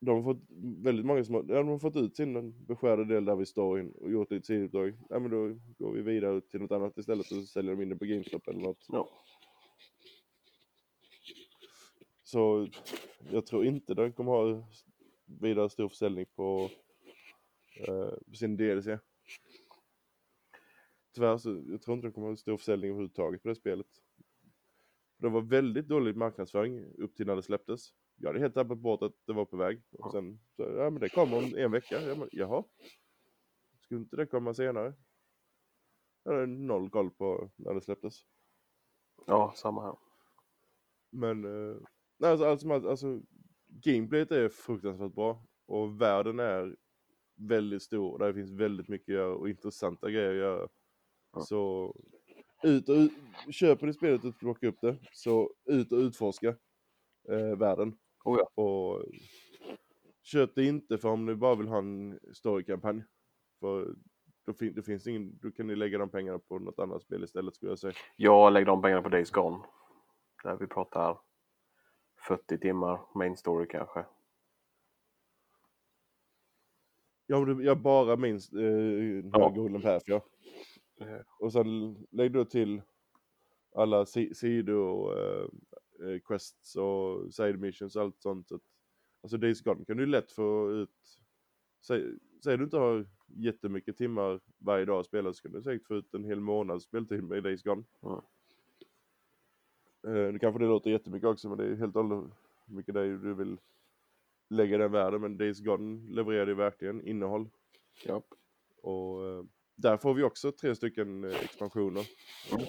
de 0.00 0.10
har 0.10 0.34
fått 0.34 0.42
väldigt 0.84 1.06
många 1.06 1.24
som 1.24 1.34
har, 1.34 1.44
ja, 1.48 1.54
de 1.54 1.68
har 1.68 1.78
fått 1.78 1.96
ut 1.96 2.16
sin 2.16 2.64
beskärda 2.66 3.04
del 3.04 3.24
där 3.24 3.36
vid 3.36 3.48
storyn 3.48 3.92
och 3.92 4.10
gjort 4.10 4.32
ett 4.32 4.46
sidouppdrag. 4.46 4.94
Ja 5.08 5.18
men 5.18 5.30
då 5.30 5.58
går 5.78 5.92
vi 5.92 6.02
vidare 6.02 6.40
till 6.40 6.60
något 6.60 6.72
annat 6.72 6.98
istället 6.98 7.30
och 7.30 7.36
så 7.36 7.46
säljer 7.46 7.76
de 7.76 7.82
in 7.82 7.88
det 7.88 7.96
på 7.96 8.04
GameStop 8.04 8.48
eller 8.48 8.60
något. 8.60 8.86
Ja. 8.88 9.08
Så 12.24 12.68
jag 13.32 13.46
tror 13.46 13.64
inte 13.64 13.94
den 13.94 14.12
kommer 14.12 14.32
ha 14.32 14.64
vidare 15.40 15.70
stor 15.70 15.88
försäljning 15.88 16.26
på 16.36 16.70
eh, 17.88 18.34
sin 18.34 18.56
DLC. 18.56 18.86
Tyvärr 21.14 21.38
så 21.38 21.62
jag 21.66 21.82
tror 21.82 21.94
inte 21.94 22.06
den 22.06 22.12
kommer 22.12 22.28
ha 22.28 22.36
stor 22.36 22.56
försäljning 22.56 22.90
överhuvudtaget 22.90 23.42
på 23.42 23.48
det 23.48 23.54
spelet. 23.54 23.86
Det 25.16 25.28
var 25.28 25.40
väldigt 25.40 25.88
dålig 25.88 26.16
marknadsföring 26.16 26.94
upp 26.98 27.16
till 27.16 27.26
när 27.26 27.36
det 27.36 27.42
släpptes. 27.42 27.94
Jag 28.16 28.28
hade 28.28 28.38
helt 28.38 28.54
tappat 28.54 28.78
bort 28.78 29.02
att 29.02 29.14
det 29.26 29.32
var 29.32 29.44
på 29.44 29.56
väg. 29.56 29.82
Och 29.90 30.12
sen, 30.12 30.40
så, 30.56 30.62
ja 30.62 30.90
men 30.90 31.00
det 31.00 31.08
kommer 31.08 31.38
om 31.38 31.54
en 31.56 31.70
vecka. 31.70 32.00
Ja, 32.00 32.14
men, 32.14 32.28
jaha. 32.32 32.64
Skulle 33.80 34.00
inte 34.00 34.16
det 34.16 34.26
komma 34.26 34.54
senare? 34.54 34.94
Jag 36.22 36.32
hade 36.32 36.46
noll 36.46 36.90
koll 36.90 37.10
på 37.10 37.50
när 37.56 37.74
det 37.74 37.80
släpptes. 37.80 38.26
ja, 39.26 39.52
samma 39.56 39.82
här. 39.82 39.96
Men, 41.10 41.44
eh, 41.44 41.76
nej, 42.18 42.30
alltså, 42.30 42.46
alltså, 42.46 42.88
alltså 42.88 43.20
gameplayet 43.68 44.30
är 44.30 44.48
fruktansvärt 44.48 45.14
bra. 45.14 45.44
Och 45.66 46.00
världen 46.00 46.38
är 46.38 46.76
väldigt 47.34 47.82
stor. 47.82 48.18
Där 48.18 48.32
finns 48.32 48.50
väldigt 48.50 48.88
mycket 48.88 49.08
att 49.08 49.14
göra 49.14 49.34
och 49.34 49.48
intressanta 49.48 50.10
grejer 50.10 50.30
att 50.30 50.36
göra. 50.36 50.68
Så 51.40 51.94
ut 52.62 52.88
och 52.88 52.94
ut, 52.94 53.12
köper 53.50 53.86
du 53.86 53.92
spelet 53.92 54.24
och 54.24 54.38
plockar 54.38 54.68
upp 54.68 54.80
det, 54.80 54.96
så 55.12 55.50
ut 55.64 55.92
och 55.92 55.98
utforska 55.98 56.48
eh, 57.28 57.56
världen. 57.58 57.98
Oh 58.24 58.38
ja. 58.38 58.62
Och 58.62 59.04
köp 60.22 60.54
det 60.54 60.64
inte 60.64 60.98
för 60.98 61.08
om 61.08 61.26
du 61.26 61.36
bara 61.36 61.54
vill 61.54 61.68
ha 61.68 61.78
en 61.78 62.18
storykampanj. 62.32 63.04
För 63.60 63.94
då, 64.46 64.54
fin 64.54 64.74
då 64.74 64.82
finns 64.82 65.06
ingen, 65.06 65.38
då 65.38 65.50
kan 65.50 65.66
ni 65.66 65.76
lägga 65.76 65.98
de 65.98 66.10
pengarna 66.10 66.38
på 66.38 66.58
något 66.58 66.78
annat 66.78 67.02
spel 67.02 67.24
istället 67.24 67.54
skulle 67.54 67.72
jag 67.72 67.78
säga. 67.78 67.94
Jag 68.16 68.52
lägger 68.52 68.66
de 68.66 68.82
pengarna 68.82 69.02
på 69.02 69.08
Days 69.08 69.30
Gone. 69.30 69.58
Där 70.44 70.56
vi 70.56 70.66
pratar 70.66 71.18
40 72.28 72.58
timmar 72.58 73.00
main 73.14 73.36
story 73.36 73.66
kanske. 73.66 74.04
Ja, 77.26 77.40
men 77.40 77.64
jag 77.64 77.80
bara 77.80 78.16
minns 78.16 78.52
eh, 78.52 79.24
Ja. 79.32 79.48
Golden 79.48 79.82
Path 79.82 80.04
ja. 80.06 80.24
Eh, 81.00 81.20
Och 81.38 81.52
sen 81.52 81.96
lägg 82.10 82.32
då 82.32 82.44
till 82.44 82.82
alla 83.74 84.06
si 84.06 84.34
sidor, 84.34 85.18
eh, 85.18 85.48
eh, 86.08 86.20
quests 86.20 86.76
och 86.76 87.34
side 87.34 87.60
missions 87.60 87.96
och 87.96 88.02
allt 88.02 88.22
sånt. 88.22 88.52
Att, 88.52 88.62
alltså 89.22 89.36
Days 89.36 89.62
Gone 89.62 89.84
kan 89.84 89.96
du 89.96 90.06
lätt 90.06 90.32
få 90.32 90.70
ut, 90.72 91.18
säg, 91.86 92.04
säg 92.44 92.56
du 92.56 92.64
inte 92.64 92.76
har 92.76 93.06
jättemycket 93.26 93.96
timmar 93.96 94.40
varje 94.58 94.84
dag 94.84 95.00
att 95.00 95.06
spela 95.06 95.32
så 95.32 95.42
kan 95.42 95.52
du 95.52 95.62
säkert 95.62 95.86
få 95.86 95.94
ut 95.96 96.14
en 96.14 96.24
hel 96.24 96.40
månads 96.40 96.84
speltid 96.84 97.24
med 97.24 97.42
Days 97.42 97.62
Gone. 97.62 97.84
Mm. 98.02 98.20
Eh, 100.06 100.32
det 100.32 100.38
kanske 100.38 100.58
det 100.58 100.66
låter 100.68 100.90
jättemycket 100.90 101.28
också 101.28 101.48
men 101.48 101.58
det 101.58 101.64
är 101.64 101.74
helt 101.74 101.96
och 101.96 102.04
hållet 102.04 102.32
mycket 102.66 102.94
det 102.94 103.00
är 103.00 103.08
du 103.08 103.34
vill 103.34 103.56
lägga 104.48 104.78
den 104.78 104.92
världen. 104.92 105.20
Men 105.20 105.36
Days 105.38 105.60
Gone 105.60 106.10
levererar 106.14 106.46
ju 106.46 106.54
verkligen 106.54 107.02
innehåll. 107.02 107.48
ja. 108.04 108.22
Och 108.82 109.26
eh, 109.26 109.44
där 109.78 109.96
får 109.96 110.14
vi 110.14 110.22
också 110.22 110.52
tre 110.52 110.74
stycken 110.74 111.24
eh, 111.24 111.44
expansioner. 111.44 112.06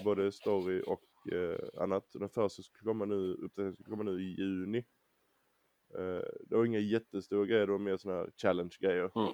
Både 0.04 0.32
story 0.32 0.84
och 0.88 1.34
eh, 1.34 1.82
annat. 1.84 2.12
Den 2.14 2.30
första 2.30 2.64
skulle 2.64 2.88
komma 2.92 3.06
nu, 3.06 3.34
uppdateringen 3.34 3.74
skulle 3.74 3.90
komma 3.90 4.04
nu 4.04 4.22
i 4.22 4.36
juni. 4.36 4.78
Eh, 5.98 6.24
det 6.42 6.56
var 6.56 6.66
inga 6.66 6.80
jättestora 6.80 7.46
grejer, 7.46 7.66
det 7.66 7.72
var 7.72 7.80
mer 7.80 7.98
sådana 7.98 8.20
här 8.20 8.32
challenge-grejer. 8.38 9.12
Mm. 9.16 9.28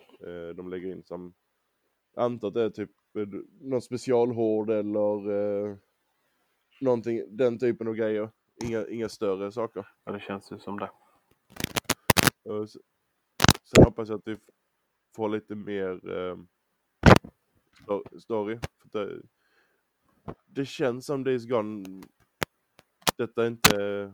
Eh, 0.50 0.56
de 0.56 0.70
lägger 0.70 0.92
in 0.92 1.04
som, 1.04 1.34
antar 2.16 2.48
att 2.48 2.54
det 2.54 2.64
är 2.64 2.70
typ 2.70 2.92
eh, 3.18 3.28
någon 3.62 3.82
specialhård 3.82 4.70
eller 4.70 5.32
eh, 5.32 5.78
någonting, 6.82 7.38
den 7.38 7.60
typen 7.60 7.88
av 7.88 7.94
grejer. 7.94 8.30
Inga, 8.66 8.88
inga 8.88 9.10
större 9.10 9.52
saker. 9.52 9.88
ja, 10.04 10.12
det 10.12 10.20
känns 10.20 10.52
ju 10.52 10.60
som 10.60 10.80
det. 10.80 10.90
Sen 13.64 13.84
hoppas 13.84 14.10
jag 14.10 14.18
att 14.18 14.28
vi 14.28 14.38
får 15.16 15.30
lite 15.30 15.56
mer 15.56 16.18
eh, 16.18 16.38
story. 18.20 18.60
För 18.92 19.06
det, 19.06 19.22
det 20.46 20.66
känns 20.66 21.06
som 21.06 21.24
Days 21.24 21.46
Gone, 21.46 22.02
detta 23.18 23.44
är 23.44 23.48
inte 23.48 24.14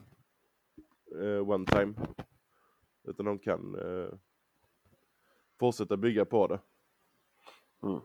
eh, 1.20 1.50
one 1.50 1.66
time. 1.66 1.94
Utan 3.04 3.26
de 3.26 3.40
kan 3.40 3.76
eh, 3.76 4.14
fortsätta 5.60 5.98
bygga 5.98 6.26
på 6.26 6.48
det. 6.48 6.60
Mm. 7.84 8.00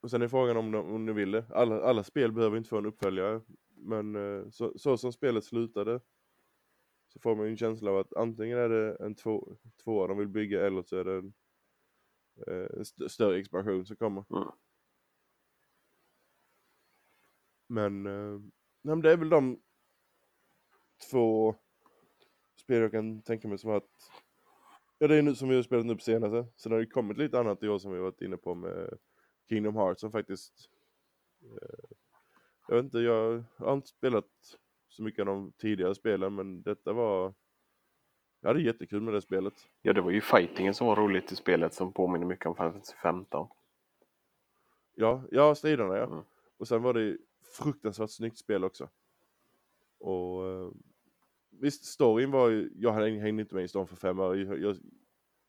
Och 0.00 0.10
sen 0.10 0.22
är 0.22 0.28
frågan 0.28 0.56
om, 0.56 0.70
de, 0.70 0.94
om 0.94 1.04
ni 1.06 1.12
vill 1.12 1.30
det. 1.30 1.44
Alla, 1.50 1.82
alla 1.82 2.04
spel 2.04 2.32
behöver 2.32 2.56
inte 2.56 2.68
få 2.68 2.78
en 2.78 2.86
uppföljare. 2.86 3.40
Men 3.74 4.16
eh, 4.16 4.48
så, 4.50 4.72
så 4.78 4.96
som 4.96 5.12
spelet 5.12 5.44
slutade 5.44 6.00
så 7.08 7.20
får 7.20 7.36
man 7.36 7.44
ju 7.44 7.50
en 7.50 7.56
känsla 7.56 7.90
av 7.90 7.98
att 7.98 8.16
antingen 8.16 8.58
är 8.58 8.68
det 8.68 8.96
en 9.00 9.14
två, 9.14 9.56
tvåa 9.84 10.06
de 10.06 10.18
vill 10.18 10.28
bygga 10.28 10.66
eller 10.66 10.82
så 10.82 10.96
är 10.96 11.04
det 11.04 11.16
en 11.16 11.32
st- 12.80 13.08
större 13.08 13.38
expansion 13.38 13.86
som 13.86 13.96
kommer. 13.96 14.24
Mm. 14.30 14.48
Men, 17.68 18.06
eh, 18.06 18.40
nej, 18.82 18.96
men 18.96 19.00
det 19.02 19.12
är 19.12 19.16
väl 19.16 19.28
de 19.28 19.62
två 21.10 21.54
spel 22.56 22.82
jag 22.82 22.90
kan 22.90 23.22
tänka 23.22 23.48
mig 23.48 23.58
som 23.58 23.70
att 23.70 24.10
Ja 24.98 25.08
det 25.08 25.16
är 25.16 25.22
nu 25.22 25.34
som 25.34 25.48
vi 25.48 25.56
har 25.56 25.62
spelat 25.62 25.86
nu 25.86 25.94
på 25.94 26.00
senaste. 26.00 26.46
Sen 26.56 26.72
har 26.72 26.78
det 26.78 26.86
kommit 26.86 27.18
lite 27.18 27.40
annat 27.40 27.62
i 27.62 27.68
år 27.68 27.78
som 27.78 27.92
vi 27.92 27.98
varit 27.98 28.20
inne 28.22 28.36
på 28.36 28.54
med 28.54 28.98
Kingdom 29.48 29.76
Hearts 29.76 30.00
som 30.00 30.12
faktiskt 30.12 30.70
eh, 31.42 31.96
Jag 32.68 32.76
vet 32.76 32.84
inte, 32.84 32.98
jag 32.98 33.44
har 33.56 33.72
inte 33.74 33.88
spelat 33.88 34.30
så 34.88 35.02
mycket 35.02 35.20
av 35.20 35.26
de 35.26 35.52
tidigare 35.52 35.94
spelen 35.94 36.34
men 36.34 36.62
detta 36.62 36.92
var 36.92 37.34
Jag 38.44 38.48
hade 38.48 38.62
jättekul 38.62 39.00
med 39.02 39.14
det 39.14 39.20
spelet. 39.22 39.54
Ja, 39.82 39.92
det 39.92 40.00
var 40.00 40.10
ju 40.10 40.20
fightingen 40.20 40.74
som 40.74 40.86
var 40.86 40.96
roligt 40.96 41.32
i 41.32 41.36
spelet 41.36 41.74
som 41.74 41.92
påminner 41.92 42.26
mycket 42.26 42.46
om 42.46 42.54
Final 42.54 42.72
Fantasy 42.72 42.96
15. 43.02 43.48
Ja, 44.94 45.22
ja 45.30 45.54
striderna 45.54 45.96
ja. 45.96 46.04
Mm. 46.04 46.24
Och 46.56 46.68
sen 46.68 46.82
var 46.82 46.94
det 46.94 47.18
fruktansvärt 47.58 48.10
snyggt 48.10 48.38
spel 48.38 48.64
också. 48.64 48.88
Och 49.98 50.46
eh, 50.48 50.70
visst, 51.50 51.84
storyn 51.84 52.30
var 52.30 52.48
ju, 52.48 52.70
jag 52.76 52.92
hade- 52.92 53.10
hängde 53.20 53.42
inte 53.42 53.54
med 53.54 53.64
i 53.64 53.68
storyn 53.68 53.86
för 53.86 53.96
fem 53.96 54.18
år. 54.20 54.36
Jag, 54.38 54.60
jag, 54.60 54.76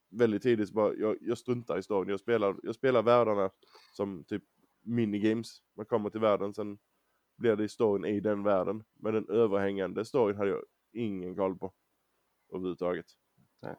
väldigt 0.09 0.43
tidigt 0.43 0.67
så 0.69 0.73
bara, 0.73 0.93
jag, 0.93 1.17
jag 1.21 1.37
struntar 1.37 1.77
i 1.77 1.83
storyn. 1.83 2.09
Jag 2.09 2.19
spelar, 2.19 2.55
jag 2.63 2.75
spelar 2.75 3.01
världarna 3.03 3.49
som 3.91 4.23
typ 4.23 4.43
minigames. 4.81 5.61
Man 5.77 5.85
kommer 5.85 6.09
till 6.09 6.19
världen, 6.19 6.53
sen 6.53 6.77
blir 7.37 7.55
det 7.55 7.69
storyn 7.69 8.05
i 8.05 8.19
den 8.19 8.43
världen. 8.43 8.83
Men 8.93 9.13
den 9.13 9.29
överhängande 9.29 10.05
storyn 10.05 10.37
hade 10.37 10.49
jag 10.49 10.63
ingen 10.91 11.35
koll 11.35 11.57
på. 11.57 11.73
Överhuvudtaget. 12.53 13.05
Nej. 13.61 13.75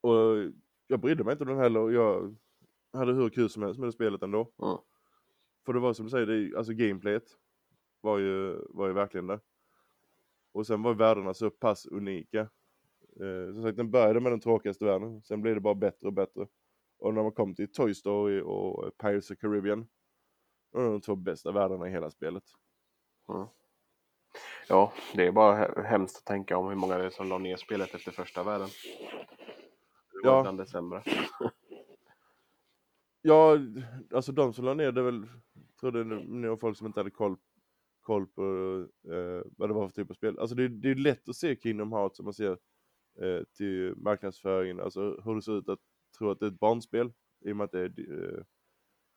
Och 0.00 0.52
jag 0.86 1.00
brydde 1.00 1.24
mig 1.24 1.32
inte 1.32 1.44
om 1.44 1.50
den 1.50 1.58
heller. 1.58 1.90
Jag 1.90 2.36
hade 2.92 3.12
hur 3.12 3.30
kul 3.30 3.50
som 3.50 3.62
helst 3.62 3.80
med 3.80 3.88
det 3.88 3.92
spelet 3.92 4.22
ändå. 4.22 4.52
Mm. 4.62 4.76
För 5.64 5.72
det 5.72 5.80
var 5.80 5.92
som 5.92 6.04
du 6.04 6.10
säger, 6.10 6.26
det, 6.26 6.56
alltså 6.56 6.72
gameplayet 6.72 7.38
var 8.00 8.18
ju, 8.18 8.64
var 8.68 8.86
ju 8.86 8.92
verkligen 8.92 9.26
det. 9.26 9.40
Och 10.52 10.66
sen 10.66 10.82
var 10.82 10.94
världarna 10.94 11.34
så 11.34 11.50
pass 11.50 11.86
unika. 11.86 12.40
Eh, 13.20 13.52
som 13.52 13.62
sagt, 13.62 13.76
den 13.76 13.90
började 13.90 14.20
med 14.20 14.32
den 14.32 14.40
tråkigaste 14.40 14.84
världen, 14.84 15.22
sen 15.22 15.42
blev 15.42 15.54
det 15.54 15.60
bara 15.60 15.74
bättre 15.74 16.06
och 16.06 16.12
bättre. 16.12 16.46
Och 16.98 17.14
när 17.14 17.22
man 17.22 17.32
kom 17.32 17.54
till 17.54 17.72
Toy 17.72 17.94
Story 17.94 18.40
och 18.40 18.98
Pirates 18.98 19.30
of 19.30 19.38
Caribbean, 19.38 19.80
det 20.72 20.78
var 20.78 20.84
de 20.84 21.00
två 21.00 21.16
bästa 21.16 21.52
världarna 21.52 21.88
i 21.88 21.90
hela 21.90 22.10
spelet. 22.10 22.44
Ja, 24.72 24.92
det 25.14 25.26
är 25.26 25.32
bara 25.32 25.56
he- 25.56 25.82
hemskt 25.82 26.16
att 26.18 26.24
tänka 26.24 26.56
om 26.56 26.68
hur 26.68 26.74
många 26.76 26.98
det 26.98 27.04
är 27.04 27.10
som 27.10 27.28
la 27.28 27.38
ner 27.38 27.56
spelet 27.56 27.94
efter 27.94 28.12
första 28.12 28.42
världen. 28.42 28.68
Det 30.12 30.28
var 30.28 30.36
Ja. 30.36 30.42
bland 30.42 30.58
det 30.58 30.66
sämre. 30.66 31.02
Ja, 33.24 33.58
alltså 34.14 34.32
de 34.32 34.52
som 34.52 34.64
la 34.64 34.74
ner 34.74 34.92
det 34.92 35.02
väl, 35.02 35.26
tror 35.80 35.90
det 35.92 36.04
det 36.42 36.48
var 36.48 36.56
folk 36.56 36.78
som 36.78 36.86
inte 36.86 37.00
hade 37.00 37.10
koll, 37.10 37.36
koll 38.00 38.26
på 38.26 38.42
eh, 39.08 39.42
vad 39.56 39.68
det 39.70 39.74
var 39.74 39.88
för 39.88 39.94
typ 39.94 40.10
av 40.10 40.14
spel. 40.14 40.38
Alltså 40.38 40.56
det, 40.56 40.68
det 40.68 40.90
är 40.90 40.94
lätt 40.94 41.28
att 41.28 41.36
se 41.36 41.56
Kingdom 41.56 41.92
Hearts 41.92 42.16
som 42.16 42.24
man 42.24 42.34
ser 42.34 42.58
eh, 43.20 43.42
till 43.56 43.94
marknadsföringen, 43.96 44.80
alltså 44.80 45.20
hur 45.24 45.34
det 45.34 45.42
ser 45.42 45.58
ut 45.58 45.68
att 45.68 45.78
tro 46.18 46.30
att 46.30 46.40
det 46.40 46.46
är 46.46 46.50
ett 46.50 46.60
barnspel 46.60 47.12
i 47.44 47.52
och 47.52 47.56
med 47.56 47.64
att 47.64 47.72
det 47.72 47.80
är 47.80 47.92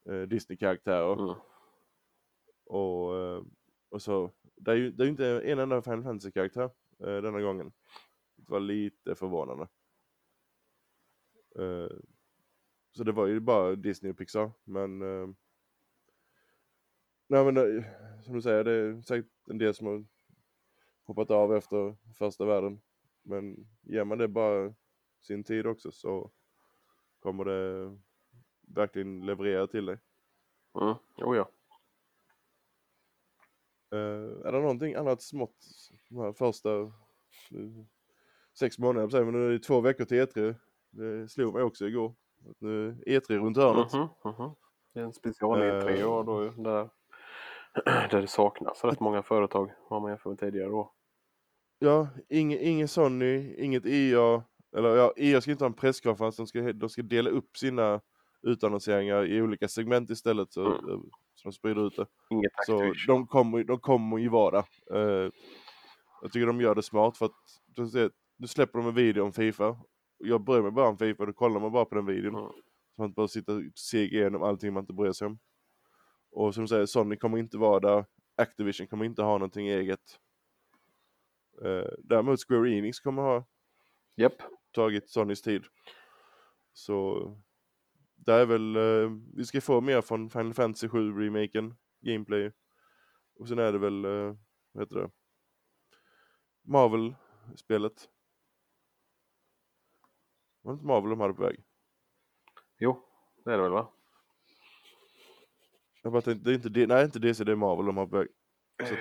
eh, 0.08 0.16
eh, 0.16 0.22
Disney-karaktärer. 0.28 1.14
Mm. 1.14 1.36
Och, 2.66 3.18
eh, 3.18 3.44
och 3.90 4.02
så, 4.02 4.32
det 4.56 4.72
är 4.72 4.76
ju 4.76 4.92
det 4.92 5.04
är 5.04 5.08
inte 5.08 5.26
en 5.28 5.60
enda 5.60 5.82
Final 5.82 6.04
Fantasy-karaktär 6.04 6.70
eh, 7.00 7.22
denna 7.22 7.42
gången. 7.42 7.74
Det 8.36 8.52
var 8.52 8.60
lite 8.60 9.16
förvånande. 9.16 9.68
Eh, 11.60 11.98
så 12.92 13.04
det 13.04 13.12
var 13.12 13.28
ju 13.28 13.40
bara 13.40 13.76
Disney 13.76 14.12
och 14.12 14.18
Pixar, 14.18 14.52
men... 14.64 15.02
Eh, 15.02 15.28
nej 17.28 17.46
men 17.46 17.58
eh, 17.58 17.84
som 18.22 18.34
du 18.34 18.42
säger, 18.42 18.64
det 18.64 18.72
är 18.72 19.02
säkert 19.02 19.32
en 19.50 19.58
del 19.58 19.74
som 19.74 19.88
har 19.88 20.06
hoppat 21.04 21.32
av 21.32 21.56
efter 21.56 21.96
första 22.14 22.46
världen. 22.46 22.82
Men 23.22 23.68
ger 23.82 24.04
man 24.04 24.18
det 24.18 24.28
bara 24.28 24.74
sin 25.22 25.44
tid 25.44 25.68
också 25.68 25.92
så 25.92 26.32
kommer 27.20 27.46
det 27.46 27.98
verkligen 28.62 29.26
leverera 29.26 29.68
till 29.68 29.86
dig. 29.86 30.00
Mm. 30.82 30.96
Jo, 31.18 31.36
ja. 31.36 31.50
Uh, 33.94 34.48
är 34.48 34.52
det 34.52 34.60
någonting 34.60 34.96
annat 34.96 35.22
smått 35.22 35.56
de 36.10 36.18
här 36.18 36.34
första 36.34 36.70
uh, 36.70 36.92
sex 38.60 38.80
månaderna, 38.80 39.26
men 39.26 39.34
nu 39.34 39.48
är 39.48 39.52
det 39.52 39.60
två 39.60 39.82
veckor 39.82 40.06
till 40.06 40.18
E3. 40.18 40.56
Det 40.92 41.28
slog 41.32 41.54
mig 41.54 41.64
också 41.64 41.88
igår. 41.88 42.16
Att 42.50 42.62
nu 42.62 42.88
är 43.06 43.20
E3 43.20 43.38
runt 43.38 43.58
hörnet. 43.58 43.94
Mhm, 43.94 44.08
mhm. 44.24 44.52
Det 44.94 45.00
är 45.00 45.04
en 45.04 45.14
special 45.14 45.62
E3 45.62 46.00
Eh. 46.00 46.06
och 46.06 46.26
då, 46.26 46.50
där, 46.50 46.90
där 48.12 48.22
det 48.22 48.28
saknas 48.28 48.84
rätt 48.84 49.00
många 49.00 49.24
företag 49.24 49.72
vad 49.90 50.02
man 50.02 50.12
jämför 50.12 50.30
med 50.30 50.40
tidigare 50.40 50.72
år. 50.72 50.90
Ja, 51.80 52.08
ingen, 52.30 52.60
ingen 52.60 52.88
Sony, 52.88 53.56
inget 53.58 53.86
EA. 53.86 54.44
Eller 54.78 54.96
ja, 54.96 55.14
EA 55.18 55.42
ska 55.42 55.52
inte 55.52 55.64
ha 55.64 55.70
en 55.70 55.74
presskonferens, 55.74 56.36
de 56.36 56.48
ska, 56.48 56.74
de 56.74 56.90
ska 56.90 57.02
dela 57.02 57.30
upp 57.30 57.58
sina 57.58 58.02
utannonseringar 58.42 59.26
i 59.26 59.42
olika 59.42 59.68
segment 59.68 60.10
istället 60.10 60.54
så, 60.54 60.66
Mm. 60.66 61.10
De 61.46 61.54
sprider 61.54 61.88
ut 61.88 61.96
det. 61.96 62.08
Inget 62.30 62.52
Så 62.66 62.94
de 63.08 63.28
kommer, 63.28 63.64
de 63.64 63.80
kommer 63.80 64.18
ju 64.18 64.30
vara. 64.30 64.60
Eh, 64.92 65.30
jag 66.22 66.32
tycker 66.32 66.48
de 66.48 66.62
gör 66.62 66.76
det 66.76 66.84
smart 66.84 67.18
för 67.18 67.26
att 67.26 67.32
nu 68.38 68.48
släpper 68.48 68.80
de 68.80 68.88
en 68.88 68.96
video 68.96 69.24
om 69.24 69.34
Fifa. 69.34 69.78
Jag 70.18 70.42
bryr 70.42 70.62
mig 70.62 70.72
bara 70.72 70.88
om 70.90 70.98
Fifa, 70.98 71.26
då 71.26 71.34
kollar 71.34 71.60
man 71.60 71.72
bara 71.72 71.86
på 71.86 71.96
den 71.96 72.06
videon. 72.06 72.36
Mm. 72.36 72.48
Så 72.48 73.02
man 73.02 73.06
inte 73.06 73.16
bara 73.16 73.28
sitter 73.28 73.58
och 73.58 73.78
ser 73.78 74.02
igenom 74.02 74.44
allting 74.44 74.74
man 74.74 74.84
inte 74.84 74.94
bryr 74.94 75.12
sig 75.12 75.26
om. 75.26 75.40
Och 76.32 76.54
som 76.54 76.64
du 76.64 76.68
säger, 76.68 76.86
Sony 76.86 77.18
kommer 77.18 77.38
inte 77.38 77.58
vara 77.58 77.80
där. 77.80 78.06
Activision 78.36 78.88
kommer 78.88 79.06
inte 79.06 79.22
ha 79.22 79.32
någonting 79.38 79.68
eget. 79.68 80.20
Eh, 81.62 81.92
däremot 82.00 82.40
Square 82.48 82.70
Enix 82.70 83.00
kommer 83.00 83.22
ha 83.22 83.46
Japp. 84.16 84.42
tagit 84.72 85.10
Sonys 85.10 85.42
tid. 85.42 85.64
Så 86.74 87.32
det 88.26 88.34
är 88.34 88.46
väl, 88.46 88.76
eh, 88.76 89.12
vi 89.34 89.46
ska 89.46 89.62
få 89.62 89.82
mer 89.82 90.02
från 90.02 90.30
Final 90.30 90.54
Fantasy 90.54 90.90
7 90.90 91.20
remaken, 91.20 91.76
gameplay. 92.02 92.52
Och 93.40 93.48
sen 93.48 93.60
är 93.60 93.72
det 93.72 93.78
väl, 93.78 94.06
eh, 94.06 94.36
vad 94.72 94.84
heter 94.84 94.96
det? 94.96 95.10
Marvel-spelet. 96.64 98.10
Var 100.62 100.72
det 100.72 100.76
inte 100.76 100.86
Marvel 100.86 101.10
de 101.10 101.20
hade 101.20 101.34
på 101.34 101.44
väg? 101.44 101.64
Jo, 102.80 103.04
det 103.46 103.52
är 103.52 103.58
det 103.58 103.64
väl 103.64 103.72
va? 103.72 103.92
Jag 106.04 106.12
bara 106.12 106.22
tänkte, 106.22 106.44
det 106.50 106.54
är 106.54 106.56
inte, 106.56 106.70
det, 106.70 106.88
nej 106.88 107.06
inte 107.06 107.20
DC, 107.20 107.44
det 107.44 107.52
är 107.52 107.56
Marvel 107.56 107.86
de 107.86 107.98
har 107.98 108.08
på 108.08 108.18
väg. 108.18 108.28
Så, 108.84 108.96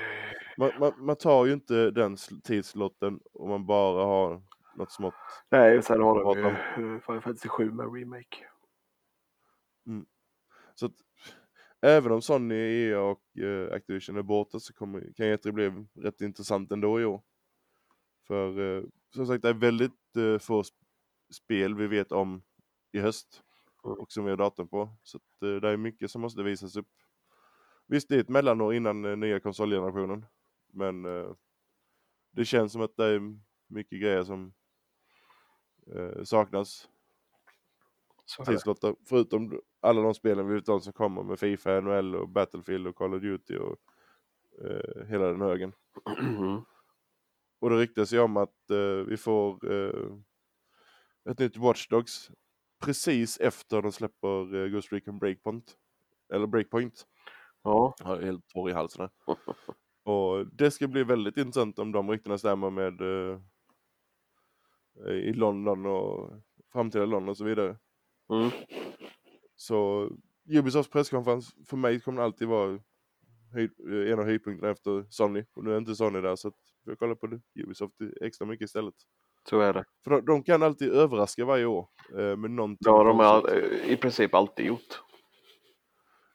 man, 0.59 0.71
man, 0.79 1.07
man 1.07 1.17
tar 1.17 1.47
ju 1.47 1.53
inte 1.53 1.91
den 1.91 2.17
sl- 2.17 2.41
tidslotten 2.41 3.21
om 3.33 3.49
man 3.49 3.67
bara 3.67 4.05
har 4.05 4.43
något 4.77 4.93
smått. 4.93 5.15
Nej, 5.51 5.83
sen 5.83 6.01
har 6.03 6.35
de 6.35 6.39
ju 6.39 6.47
eh, 6.47 7.01
Final 7.01 7.23
Fantasy 7.23 7.49
7 7.49 7.71
med 7.71 7.95
remake. 7.95 8.49
Så 10.75 10.87
att, 10.87 10.95
även 11.83 12.13
om 12.13 12.23
Sony, 12.23 12.55
EA 12.55 13.01
och 13.01 13.39
eh, 13.39 13.73
Activision 13.73 14.17
är 14.17 14.23
borta 14.23 14.61
så 14.61 14.73
kommer, 14.75 15.01
kan 15.01 15.27
E3 15.27 15.53
bli 15.53 15.87
rätt 16.03 16.21
intressant 16.21 16.73
ändå 16.73 17.01
i 17.01 17.05
år. 17.05 17.23
För 18.27 18.77
eh, 18.79 18.85
som 19.15 19.27
sagt 19.27 19.43
det 19.43 19.49
är 19.49 19.55
väldigt 19.55 20.17
eh, 20.17 20.39
få 20.39 20.63
sp- 20.63 20.73
spel 21.33 21.75
vi 21.75 21.87
vet 21.87 22.13
om 22.13 22.43
i 22.93 22.99
höst 23.01 23.43
Mm. 23.85 23.99
och 23.99 24.13
som 24.13 24.25
vi 24.25 24.31
har 24.31 24.37
datum 24.37 24.69
på. 24.69 24.97
Så 25.03 25.17
att, 25.17 25.43
eh, 25.43 25.55
det 25.61 25.69
är 25.69 25.77
mycket 25.77 26.11
som 26.11 26.21
måste 26.23 26.43
visas 26.43 26.77
upp. 26.77 26.89
Visst 27.87 28.09
det 28.09 28.17
är 28.17 28.21
ett 28.21 28.29
mellanår 28.29 28.75
innan 28.75 29.05
eh, 29.05 29.17
nya 29.17 29.41
konsolgenerationen. 29.41 30.27
Men 30.73 31.05
eh, 31.05 31.35
det 32.33 32.45
känns 32.45 32.73
som 32.73 32.83
att 32.83 32.97
det 32.97 33.05
är 33.05 33.21
mycket 33.67 34.01
grejer 34.01 34.25
som 34.25 34.55
eh, 35.95 36.23
saknas 36.25 36.89
Tidslotter. 38.47 38.95
Förutom 39.09 39.61
alla 39.81 40.03
de 40.03 40.15
spelen 40.15 40.49
vi 40.49 40.55
vet 40.55 40.69
om 40.69 40.81
som 40.81 40.93
kommer 40.93 41.23
med 41.23 41.39
Fifa, 41.39 41.81
NHL 41.81 42.15
och 42.15 42.29
Battlefield 42.29 42.87
och 42.87 42.97
Call 42.97 43.15
of 43.15 43.23
Duty 43.23 43.57
och 43.57 43.77
eh, 44.65 45.07
hela 45.07 45.27
den 45.27 45.41
högen. 45.41 45.73
Mm. 46.19 46.61
Och 47.61 47.71
det 47.71 47.77
ryktas 47.77 48.13
ju 48.13 48.21
om 48.21 48.37
att 48.37 48.71
eh, 48.71 49.07
vi 49.09 49.17
får 49.17 49.73
eh, 49.73 50.17
ett 51.31 51.39
nytt 51.39 51.57
Watch 51.57 51.89
Dogs 51.89 52.31
precis 52.85 53.41
efter 53.41 53.83
de 53.83 53.93
släpper 53.93 54.55
eh, 54.55 54.69
Ghost 54.69 54.93
Recon 54.93 55.19
Breakpoint. 55.19 55.77
Eller 56.35 56.47
Breakpoint. 56.47 57.07
Ja, 57.63 57.95
Jag 57.99 58.23
är 58.23 58.27
helt 58.27 58.49
torr 58.49 58.71
i 58.71 58.73
halsen 58.73 59.01
här. 59.01 59.37
Och 60.05 60.47
det 60.47 60.71
ska 60.71 60.89
bli 60.89 61.05
väldigt 61.05 61.37
intressant 61.37 61.79
om 61.79 61.93
de 61.93 62.11
ryktena 62.11 62.39
stämmer 62.39 62.71
med 62.71 63.01
eh, 63.01 63.41
i 65.13 65.33
London 65.33 65.87
och 65.87 66.31
framtida 66.73 67.05
London 67.05 67.29
och 67.29 67.37
så 67.37 67.45
vidare. 67.45 67.77
Mm. 68.31 68.51
Så 69.57 70.09
Ubisofts 70.51 70.91
presskonferens 70.91 71.55
för 71.69 71.77
mig 71.77 72.01
kommer 72.01 72.23
alltid 72.23 72.49
vara 72.49 72.71
eh, 72.75 74.13
en 74.13 74.19
av 74.19 74.25
höjdpunkterna 74.25 74.71
efter 74.73 75.05
Sony. 75.11 75.45
Och 75.55 75.65
nu 75.65 75.73
är 75.75 75.79
inte 75.79 75.95
Sony 75.95 76.21
där 76.21 76.37
så 76.37 76.49
att 76.49 76.55
vi 76.85 76.97
kollar 76.97 77.15
på 77.15 77.27
det. 77.27 77.41
Ubisoft 77.65 77.95
extra 78.21 78.47
mycket 78.47 78.65
istället. 78.65 78.95
så 79.51 79.61
är 79.61 79.73
det. 79.73 79.85
För 80.05 80.11
de, 80.11 80.25
de 80.25 80.43
kan 80.43 80.63
alltid 80.63 80.93
överraska 80.93 81.45
varje 81.45 81.65
år 81.67 81.89
eh, 82.19 82.37
med 82.37 82.51
någonting. 82.51 82.79
Det 82.81 82.91
har 82.91 83.05
de 83.05 83.21
all, 83.21 83.49
eh, 83.49 83.91
i 83.93 83.97
princip 83.97 84.35
alltid 84.35 84.67
gjort. 84.67 85.01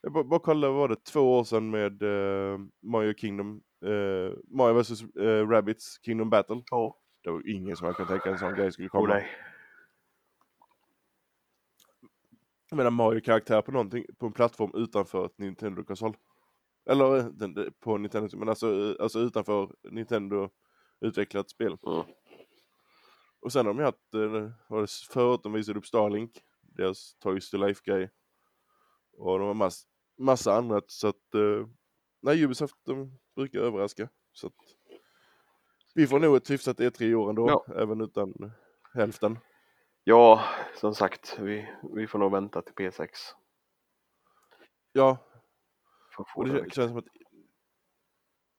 Jag 0.02 0.12
bara, 0.14 0.24
bara 0.24 0.40
kolla, 0.40 0.70
var 0.70 0.88
det 0.88 1.04
två 1.04 1.38
år 1.40 1.44
sedan 1.44 1.70
med 1.70 2.02
eh, 2.04 2.60
Mario 2.84 3.14
Kingdom, 3.14 3.62
eh, 3.86 4.38
Mario 4.58 4.82
vs 4.82 5.02
eh, 5.20 5.48
Rabbids 5.50 6.00
Kingdom 6.06 6.30
Battle. 6.30 6.62
Ja. 6.72 6.96
Det 7.24 7.32
var 7.32 7.50
ingen 7.50 7.76
som 7.76 7.86
hade 7.86 7.96
kunnat 7.96 8.10
tänka 8.10 8.30
en 8.30 8.40
sån 8.40 8.56
grej 8.56 8.72
skulle 8.72 8.88
Oh, 8.88 8.92
komma. 8.92 9.08
nej. 9.08 9.28
Jag 12.70 12.78
menar 12.78 12.92
Mario-karaktär 12.92 13.62
på 13.62 13.72
någonting, 13.72 14.06
på 14.18 14.26
en 14.26 14.34
plattform 14.34 14.72
utanför 14.74 15.26
ett 15.26 15.38
Nintendo-konsol. 15.38 16.18
Eller 16.90 17.18
eh, 17.18 17.26
den- 17.26 17.74
på 17.80 17.98
Nintendo, 17.98 18.38
men 18.38 18.50
alltså, 18.50 18.74
eh, 18.90 18.96
alltså 19.04 19.20
utanför 19.20 19.76
Nintendo 19.92 20.50
utvecklat 21.02 21.50
spel. 21.50 21.78
Mm. 21.88 22.04
Och 23.42 23.52
sen 23.52 23.66
har 23.66 23.74
de 23.74 23.84
haft, 23.84 24.14
eh, 24.14 24.52
var 24.70 24.82
det 24.82 24.88
förut 25.14 25.40
de 25.44 25.54
visade 25.54 25.80
upp 25.80 25.86
Starlink, 25.86 26.32
deras 26.62 27.16
Toys 27.20 27.50
to 27.50 27.58
Life-grej. 27.58 28.10
Och 29.18 29.40
de 29.40 29.48
har 29.48 29.54
mass, 29.54 29.84
massa 30.18 30.54
annat 30.58 30.84
så 30.92 31.08
att, 31.08 31.36
eh, 31.36 31.68
nej 32.22 32.44
Ubisoft 32.44 32.76
de 32.86 33.20
brukar 33.36 33.60
överraska. 33.60 34.10
Så 34.32 34.48
att, 34.48 34.54
vi 35.96 36.08
får 36.08 36.20
nog 36.20 36.36
ett 36.36 36.50
hyfsat 36.50 36.80
E3 36.80 37.02
i 37.04 37.16
år 37.16 37.30
ändå, 37.30 37.50
Ja. 37.50 37.74
även 37.76 38.02
utan 38.02 38.52
hälften. 38.94 39.38
Ja, 40.10 40.44
som 40.76 40.96
sagt, 40.96 41.40
vi, 41.40 41.70
vi 41.96 42.08
får 42.08 42.20
nog 42.20 42.32
vänta 42.32 42.62
till 42.62 42.74
P6. 42.74 43.08
Ja, 44.92 45.18
Och 46.36 46.48
det 46.48 46.54
det 46.62 46.74
känns 46.74 46.90
som 46.90 46.98
att 46.98 47.06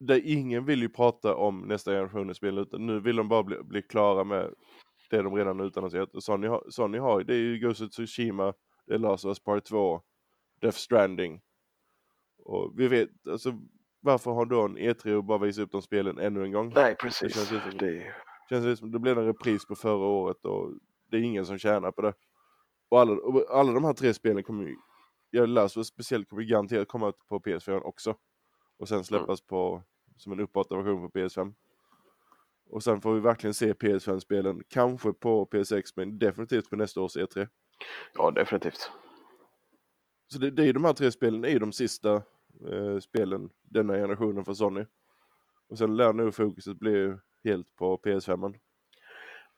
det, 0.00 0.20
ingen 0.20 0.64
vill 0.64 0.82
ju 0.82 0.88
prata 0.88 1.34
om 1.34 1.60
nästa 1.60 1.90
generation 1.90 2.34
spel 2.34 2.58
utan 2.58 2.86
nu 2.86 3.00
vill 3.00 3.16
de 3.16 3.28
bara 3.28 3.42
bli, 3.42 3.62
bli 3.62 3.82
klara 3.82 4.24
med 4.24 4.54
det 5.10 5.22
de 5.22 5.34
redan 5.34 5.60
utannonserat. 5.60 6.10
Sony 6.24 6.46
har, 6.46 6.64
Sony 6.70 6.98
har 6.98 7.18
ju- 7.18 7.24
det 7.24 7.34
är 7.34 7.38
ju 7.38 7.58
Ghost 7.58 7.80
of 7.82 7.90
Tsushima, 7.90 8.54
det 8.86 8.94
är 8.94 8.98
Last 8.98 9.24
of 9.24 9.28
Us 9.28 9.40
Part 9.40 9.64
2, 9.64 10.02
Death 10.60 10.76
Stranding. 10.78 11.40
Och 12.44 12.72
vi 12.76 12.88
vet, 12.88 13.08
alltså 13.28 13.52
varför 14.00 14.30
har 14.30 14.46
då 14.46 14.62
en 14.64 14.78
E3 14.78 15.14
och 15.14 15.24
bara 15.24 15.38
visa 15.38 15.62
upp 15.62 15.72
de 15.72 15.82
spelen 15.82 16.18
ännu 16.18 16.44
en 16.44 16.52
gång? 16.52 16.72
Nej, 16.74 16.90
Det 16.90 16.94
precis. 16.96 17.34
känns 17.34 17.52
ju 17.52 17.60
som- 17.60 17.78
Det, 17.78 18.14
Känns 18.48 18.64
det 18.64 18.76
som 18.76 18.90
det 18.92 18.98
blev 18.98 19.18
en 19.18 19.26
repris 19.26 19.66
på 19.66 19.74
förra 19.74 20.06
året 20.06 20.44
och 20.44 20.72
det 21.10 21.16
är 21.16 21.22
ingen 21.22 21.46
som 21.46 21.58
tjänar 21.58 21.92
på 21.92 22.02
det. 22.02 22.14
Och 22.88 23.00
alla, 23.00 23.12
och 23.12 23.58
alla 23.58 23.72
de 23.72 23.84
här 23.84 23.92
tre 23.92 24.14
spelen 24.14 24.42
kommer 24.42 24.64
ju, 24.64 24.76
jag 25.30 25.48
läser 25.48 25.82
speciellt 25.82 26.28
kommer 26.28 26.42
garanterat 26.42 26.88
komma 26.88 27.08
ut 27.08 27.26
på 27.28 27.38
PS4 27.38 27.80
också. 27.80 28.16
Och 28.78 28.88
sen 28.88 29.04
släppas 29.04 29.40
på, 29.40 29.82
som 30.16 30.32
en 30.32 30.40
uppåt 30.40 30.72
version 30.72 31.10
på 31.10 31.18
PS5. 31.18 31.54
Och 32.70 32.82
sen 32.82 33.00
får 33.00 33.14
vi 33.14 33.20
verkligen 33.20 33.54
se 33.54 33.72
PS5-spelen, 33.72 34.62
kanske 34.68 35.12
på 35.12 35.46
PS6 35.46 35.92
men 35.96 36.18
definitivt 36.18 36.70
på 36.70 36.76
nästa 36.76 37.00
års 37.00 37.16
E3. 37.16 37.48
ja, 38.14 38.30
definitivt. 38.30 38.90
Så 40.32 40.38
det, 40.38 40.50
det 40.50 40.68
är 40.68 40.72
de 40.72 40.84
här 40.84 40.92
tre 40.92 41.12
spelen, 41.12 41.40
det 41.40 41.50
är 41.50 41.60
de 41.60 41.72
sista 41.72 42.14
eh, 42.70 42.98
spelen 43.00 43.50
denna 43.62 43.94
generationen 43.94 44.44
för 44.44 44.54
Sony. 44.54 44.84
Och 45.68 45.78
sen 45.78 45.96
lär 45.96 46.12
nog 46.12 46.34
fokuset 46.34 46.78
bli 46.78 47.16
helt 47.44 47.76
på 47.76 47.96
PS5. 47.96 48.54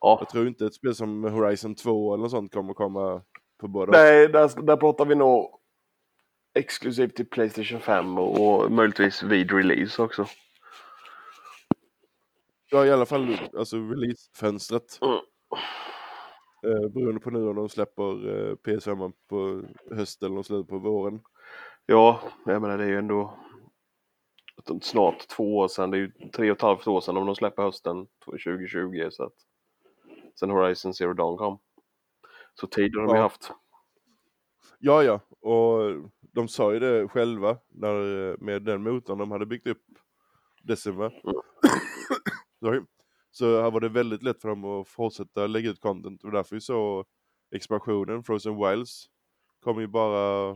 Ja. 0.02 0.16
Jag 0.20 0.28
tror 0.28 0.48
inte 0.48 0.66
ett 0.66 0.74
spel 0.74 0.94
som 0.94 1.24
Horizon 1.24 1.74
2 1.74 2.14
eller 2.14 2.22
något 2.22 2.30
sånt 2.30 2.52
kommer 2.52 2.74
komma 2.74 3.22
på 3.60 3.68
båda. 3.68 3.92
Nej, 3.92 4.28
där, 4.28 4.62
där 4.62 4.76
pratar 4.76 5.04
vi 5.04 5.14
nog 5.14 5.58
exklusivt 6.54 7.16
till 7.16 7.26
Playstation 7.26 7.80
5 7.80 8.18
och, 8.18 8.64
och 8.64 8.72
möjligtvis 8.72 9.22
vid 9.22 9.52
release 9.52 10.02
också. 10.02 10.26
Ja, 12.70 12.86
i 12.86 12.90
alla 12.90 13.06
fall 13.06 13.38
alltså 13.58 13.76
releasefönstret. 13.76 14.98
Mm. 15.02 15.18
Eh, 16.66 16.88
beroende 16.90 17.20
på 17.20 17.30
nu 17.30 17.48
om 17.48 17.56
de 17.56 17.68
släpper 17.68 18.02
eh, 18.02 18.54
PS5 18.54 19.12
på 19.28 19.62
hösten 19.96 20.26
eller 20.26 20.30
om 20.30 20.42
de 20.42 20.44
släpper 20.44 20.64
på 20.64 20.78
våren. 20.78 21.20
Ja, 21.86 22.20
jag 22.46 22.62
menar 22.62 22.78
det 22.78 22.84
är 22.84 22.88
ju 22.88 22.98
ändå 22.98 23.38
snart 24.82 25.28
två 25.28 25.56
år 25.56 25.68
sedan. 25.68 25.90
Det 25.90 25.96
är 25.96 26.00
ju 26.00 26.12
tre 26.36 26.50
och 26.50 26.56
ett 26.56 26.62
halvt 26.62 26.86
år 26.86 27.00
sedan 27.00 27.16
om 27.16 27.26
de 27.26 27.34
släpper 27.34 27.62
hösten 27.62 28.06
2020. 28.44 29.08
Så 29.10 29.24
att, 29.24 29.32
sen 30.34 30.50
Horizon 30.50 30.94
Zero 30.94 31.12
Dawn 31.12 31.36
kom. 31.36 31.58
Så 32.54 32.66
tid 32.66 32.94
har 32.94 33.02
de 33.02 33.08
Ja. 33.10 33.16
ju 33.16 33.22
haft. 33.22 33.52
Ja, 34.78 35.02
ja, 35.02 35.20
och 35.40 35.80
de 36.20 36.48
sa 36.48 36.72
ju 36.72 36.78
det 36.78 37.08
själva 37.08 37.58
när, 37.68 38.36
med 38.36 38.62
den 38.62 38.82
motorn 38.82 39.18
de 39.18 39.30
hade 39.30 39.46
byggt 39.46 39.66
upp 39.66 39.82
Decima. 40.62 41.12
Mm. 42.62 42.86
Så 43.30 43.62
här 43.62 43.70
var 43.70 43.80
det 43.80 43.88
väldigt 43.88 44.22
lätt 44.22 44.40
för 44.40 44.48
dem 44.48 44.64
att 44.64 44.88
fortsätta 44.88 45.46
lägga 45.46 45.70
ut 45.70 45.80
content 45.80 46.24
och 46.24 46.30
därför 46.30 46.58
så 46.58 47.04
expansionen 47.50 48.24
Frozen 48.24 48.56
Wilds 48.56 49.06
kom 49.60 49.80
ju 49.80 49.86
bara, 49.86 50.46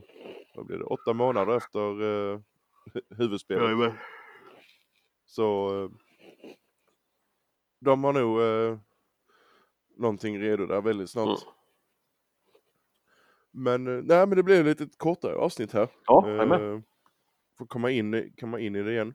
vad 0.55 0.67
blir 0.67 0.79
det, 0.79 0.85
åtta 0.85 1.13
månader 1.13 1.57
efter 1.57 2.03
uh, 2.03 2.41
huvudspelet. 3.19 3.63
Jajamän. 3.63 3.93
Så 5.27 5.69
eh, 5.85 5.91
de 7.81 8.05
har 8.05 8.13
nog 8.13 8.41
uh, 8.41 8.79
någonting 9.97 10.41
redo 10.41 10.67
där 10.67 10.81
väldigt 10.81 11.11
snart. 11.11 11.43
Mm. 11.43 11.53
Men, 13.51 13.87
eh, 13.87 14.03
nej 14.05 14.27
men 14.27 14.37
det 14.37 14.43
ett 14.71 14.81
lite 14.81 14.97
kortare 14.97 15.35
avsnitt 15.35 15.73
här. 15.73 15.89
Ja. 16.07 16.29
Eh, 16.29 16.81
får 17.59 17.67
komma 17.67 17.91
in, 17.91 18.33
komma 18.41 18.61
in 18.61 18.77
i 18.77 18.83
det 18.83 18.93
igen. 18.93 19.15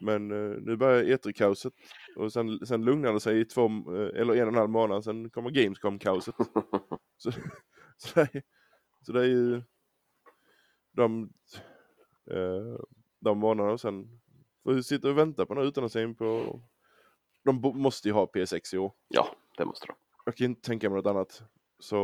Men 0.00 0.30
eh, 0.30 0.60
nu 0.60 0.76
börjar 0.76 1.04
E3-kaoset 1.04 1.72
och 2.16 2.32
sen, 2.32 2.66
sen 2.66 2.84
lugnar 2.84 3.12
det 3.12 3.20
sig 3.20 3.40
i 3.40 3.44
två, 3.44 3.66
eh, 3.66 4.20
eller 4.20 4.34
en 4.34 4.42
och 4.42 4.48
en 4.48 4.54
halv 4.54 4.70
månad, 4.70 5.04
sen 5.04 5.30
kommer 5.30 5.50
Gamescom-kaoset. 5.50 6.34
så, 7.16 7.32
så, 7.96 8.14
det 8.14 8.34
är, 8.34 8.42
så 9.02 9.12
det 9.12 9.20
är 9.20 9.26
ju 9.26 9.62
de, 10.92 11.32
eh, 12.30 12.80
de 13.20 13.38
månaderna 13.38 13.72
och 13.72 13.80
sen 13.80 14.20
får 14.62 14.72
vi 14.72 14.82
sitta 14.82 15.10
och 15.10 15.18
vänta 15.18 15.46
på 15.46 15.54
den 15.54 15.64
här 15.64 16.02
in 16.02 16.14
på... 16.14 16.60
De 17.44 17.60
måste 17.60 18.08
ju 18.08 18.14
ha 18.14 18.26
PS6 18.26 18.74
i 18.74 18.78
år. 18.78 18.92
Ja, 19.08 19.28
det 19.58 19.64
måste 19.64 19.86
de. 19.86 19.94
Jag 20.24 20.36
kan 20.36 20.44
inte 20.44 20.60
tänka 20.68 20.90
mig 20.90 20.96
något 20.96 21.06
annat. 21.06 21.42
Så 21.78 21.96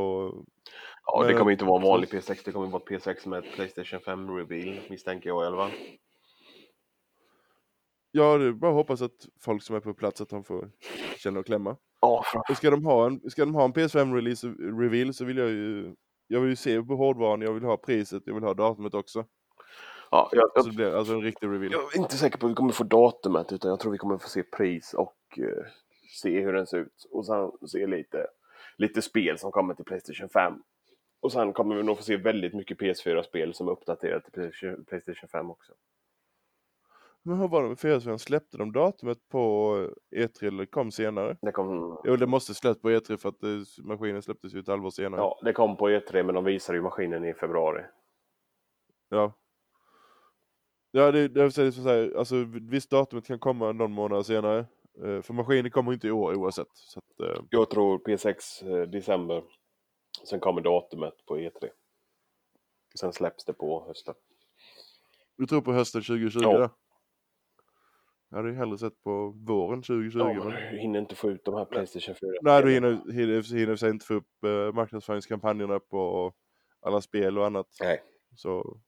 Ja, 1.07 1.23
det 1.23 1.29
Men- 1.29 1.39
kommer 1.39 1.53
inte 1.53 1.65
vara 1.65 1.77
en 1.83 1.89
vanlig 1.89 2.09
PS6. 2.11 2.43
Det 2.45 2.53
kommer 2.53 2.67
vara 2.67 2.83
ett 2.83 2.89
PS6 2.89 3.29
med 3.29 3.45
Playstation 3.55 4.01
5 4.01 4.37
reveal 4.37 4.81
misstänker 4.91 5.29
jag 5.29 5.45
i 5.45 5.47
alla 5.47 5.57
fall. 5.57 5.71
ja, 8.11 8.39
det 8.39 8.45
är 8.47 8.53
bara 8.53 8.71
att 8.71 8.77
hoppas 8.77 9.03
att 9.03 9.27
folk 9.41 9.63
som 9.63 9.77
är 9.77 9.81
på 9.81 9.95
plats 9.95 10.21
att 10.21 10.29
de 10.29 10.45
får 10.45 10.71
känna 11.19 11.41
och 11.41 11.47
klämma. 11.47 11.77
Ja, 12.01 12.25
Och 12.49 12.57
ska 12.57 12.71
de 12.71 12.85
ha 12.85 13.07
en, 13.07 13.31
ska 13.31 13.45
de 13.45 13.55
ha 13.55 13.65
en 13.65 13.73
PS5 13.73 14.15
release 14.15 14.47
reveal 14.59 15.15
så 15.15 15.25
vill 15.25 15.37
jag 15.37 15.49
ju 15.51 15.95
jag 16.27 16.41
vill 16.41 16.51
ju 16.51 16.57
se 16.57 16.83
på 16.83 16.97
hårdvaran, 16.97 17.41
jag 17.41 17.53
vill 17.53 17.63
ha 17.65 17.77
priset, 17.77 18.23
jag 18.27 18.35
vill 18.35 18.43
ha 18.45 18.55
datumet 18.55 18.95
också. 18.95 19.25
ja 20.11 20.29
jag, 20.33 20.51
Så 20.53 20.59
jag, 20.59 20.67
det 20.67 20.77
blir 20.77 20.95
alltså 20.97 21.13
en 21.15 21.23
riktig 21.23 21.47
reveal. 21.47 21.73
jag 21.73 21.95
är 21.95 21.99
inte 21.99 22.17
säker 22.17 22.39
på 22.39 22.47
att 22.47 22.51
vi 22.53 22.55
kommer 22.57 22.73
få 22.73 22.85
datumet 22.85 23.53
utan 23.53 23.71
jag 23.71 23.81
tror 23.81 23.93
vi 23.93 23.99
kommer 23.99 24.19
få 24.19 24.29
se 24.29 24.43
pris 24.43 24.95
och 24.95 25.17
eh, 25.39 25.67
se 26.15 26.41
hur 26.41 26.53
den 26.53 26.67
ser 26.67 26.79
ut. 26.79 27.07
Och 27.11 27.27
sen 27.27 27.51
se 27.69 27.87
lite, 27.87 28.27
lite 28.77 29.03
spel 29.03 29.39
som 29.39 29.53
kommer 29.53 29.75
till 29.75 29.85
Playstation 29.85 30.29
5. 30.29 30.63
Och 31.21 31.33
sen 31.33 31.53
kommer 31.53 31.77
vi 31.77 31.83
nog 31.83 31.97
få 31.97 32.03
se 32.03 32.17
väldigt 32.17 32.55
mycket 32.55 32.79
PS4-spel 32.79 33.55
som 33.55 33.69
är 33.69 33.73
uppdaterat 33.73 34.25
till 34.25 34.33
Playstation- 34.33 34.85
Playstation 34.85 35.29
5 35.29 35.51
också. 35.51 35.73
Men 37.27 37.39
hur 37.39 37.49
var 37.49 37.63
det 37.63 37.69
med 37.69 37.79
PS5? 37.79 38.19
Släppte 38.19 38.59
de 38.59 38.73
datumet 38.73 39.29
på 39.29 39.75
E3 40.17 40.47
eller 40.47 40.67
kom 40.67 40.91
senare? 40.91 41.37
Det 41.43 41.53
kom, 41.53 42.01
Jo, 42.05 42.17
det 42.17 42.27
måste 42.27 42.55
släppt 42.55 42.83
på 42.83 42.91
E3 42.91 43.17
för 43.17 43.29
att 43.29 43.43
eh, 43.43 43.85
maskinen 43.85 44.23
släpptes 44.23 44.55
ju 44.55 44.59
ett 44.61 44.67
halvår 44.69 44.91
senare. 44.91 45.21
ja, 45.21 45.41
det 45.45 45.53
kom 45.53 45.77
på 45.77 45.89
E3 45.91 46.23
men 46.23 46.35
de 46.35 46.45
visade 46.45 46.79
ju 46.79 46.83
maskinen 46.83 47.25
i 47.25 47.35
februari. 47.35 47.83
Ja, 49.09 49.33
ja 50.91 51.13
det, 51.13 51.29
det 51.29 51.51
så 51.51 51.63
här, 51.83 52.15
alltså 52.19 52.35
visst 52.47 52.91
datumet 52.91 53.27
kan 53.27 53.39
komma 53.39 53.73
någon 53.73 53.93
månad 53.93 54.27
senare. 54.27 54.67
Eh, 55.03 55.23
För 55.23 55.33
maskinen 55.33 55.71
kommer 55.71 55.93
inte 55.93 56.09
i 56.09 56.11
år 56.11 56.35
oavsett. 56.35 56.69
Så 56.75 56.99
att, 56.99 57.21
eh, 57.21 57.45
Jag 57.51 57.71
tror 57.71 57.99
P6 57.99 58.63
eh, 58.63 58.89
december. 58.89 59.45
Sen 60.29 60.41
kommer 60.41 60.61
datumet 60.61 61.27
på 61.27 61.37
E3. 61.39 61.69
Sen 63.01 63.13
släpps 63.13 63.45
det 63.45 63.53
på 63.53 63.85
hösten. 63.87 64.15
du 65.37 65.47
tror 65.47 65.61
på 65.61 65.73
hösten 65.73 66.03
2020? 66.03 66.41
Ja. 66.43 66.61
Ja. 66.61 66.71
Jag 68.35 68.37
hade 68.37 68.51
ju 68.51 68.57
hellre 68.57 68.79
sett 68.79 69.03
på 69.03 69.35
våren 69.47 69.83
2020. 69.83 70.19
Ja, 70.19 70.25
men... 70.25 70.49
men 70.49 70.73
du 70.73 70.79
hinner 70.79 70.99
inte 70.99 71.15
få 71.15 71.31
ut 71.31 71.45
de 71.45 71.55
här 71.55 71.65
Playstation 71.65 72.15
4. 72.15 72.31
Nej, 72.43 72.63
du 72.63 72.71
hinner, 72.71 73.13
hinner, 73.13 73.57
hinner 73.57 73.77
sig 73.77 73.91
inte 73.91 74.07
få 74.07 74.15
upp 74.15 74.45
eh, 74.45 74.73
marknadsföringskampanjerna 74.73 75.81
på 75.81 76.33
alla 76.81 77.01
spel 77.01 77.39
och 77.39 77.47
annat. 77.47 77.67
Nej, 77.81 78.03
Så 78.37 78.79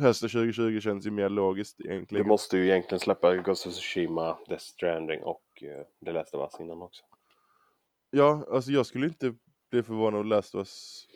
hösten 0.00 0.28
2020 0.28 0.80
känns 0.80 1.06
ju 1.06 1.10
mer 1.10 1.28
logiskt 1.28 1.76
du 1.78 1.90
egentligen. 1.90 2.28
måste 2.28 2.56
ju 2.56 2.64
egentligen 2.64 3.00
släppa 3.00 3.36
Ghost 3.36 3.66
of 3.66 3.72
Tsushima, 3.72 4.38
Death 4.48 4.64
Stranding 4.64 5.22
och 5.22 5.62
uh, 5.62 6.04
The 6.04 6.12
Last 6.12 6.34
of 6.34 6.40
Us 6.40 6.60
innan 6.60 6.82
också. 6.82 7.04
Ja, 8.10 8.46
alltså 8.50 8.70
jag 8.70 8.86
skulle 8.86 9.06
inte 9.06 9.34
bli 9.70 9.82
förvånad 9.82 10.20
om 10.20 10.26
Last 10.26 10.54
of 10.54 10.58
Us... 10.58 11.06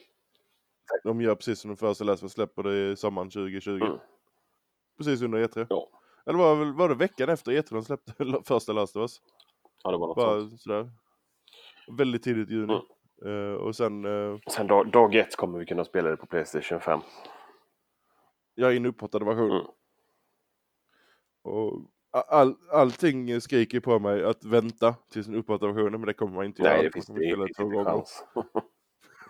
De 1.04 1.20
gör 1.20 1.34
precis 1.34 1.60
som 1.60 1.68
den 1.68 1.76
första 1.76 2.04
Last 2.04 2.22
of 2.22 2.24
Us 2.24 2.32
släpper 2.32 2.62
det 2.62 2.90
i 2.92 2.96
sommaren 2.96 3.30
2020. 3.30 3.70
Mm. 3.70 3.98
Precis 4.98 5.22
under 5.22 5.46
E3. 5.46 5.66
Ja. 5.70 5.88
Eller 6.26 6.38
var, 6.38 6.64
det 6.64 6.72
var 6.72 6.88
det 6.88 6.94
veckan 6.94 7.28
efter 7.28 7.52
E3 7.52 7.66
de 7.70 7.84
släppte 7.84 8.12
första 8.44 8.72
Last 8.72 8.96
of 8.96 9.00
Us? 9.00 9.20
Ja, 9.82 9.90
det 9.90 9.98
var 9.98 10.06
något 10.06 10.20
sånt. 10.20 10.50
Bara 10.50 10.58
sådär. 10.58 10.90
Väldigt 11.98 12.22
tidigt 12.22 12.50
i 12.50 12.52
juni. 12.52 12.80
Mm. 13.24 13.52
Eh, 13.52 13.54
och 13.54 13.76
sen, 13.76 14.04
uh, 14.04 14.38
Sen 14.50 14.66
dag, 14.66 14.90
dag 14.90 15.14
ett 15.14 15.36
kommer 15.36 15.58
vi 15.58 15.66
kunna 15.66 15.84
spela 15.84 16.10
det 16.10 16.16
på 16.16 16.26
Playstation 16.26 16.80
5. 16.80 17.00
Jag 18.60 18.72
är 18.72 18.76
en 18.76 18.86
upphottad 18.86 19.18
version. 19.24 19.50
Mm. 19.50 19.66
Och 21.42 21.90
all, 22.10 22.56
allting 22.72 23.40
skriker 23.40 23.80
på 23.80 23.98
mig 23.98 24.24
att 24.24 24.44
vänta 24.44 24.94
tills 25.12 25.26
den 25.26 25.36
upphottade 25.36 25.72
versionen, 25.72 26.00
men 26.00 26.06
det 26.06 26.14
kommer 26.14 26.34
man 26.34 26.44
inte 26.44 26.62
Nej, 26.62 26.72
göra. 26.72 26.82
det 26.82 26.92
finns, 26.92 27.06
det 27.06 27.12
spela 27.12 27.44
finns 27.46 27.56
två 27.56 27.62
inte 27.64 27.76
gånger. 27.76 27.90
chans. 27.90 28.24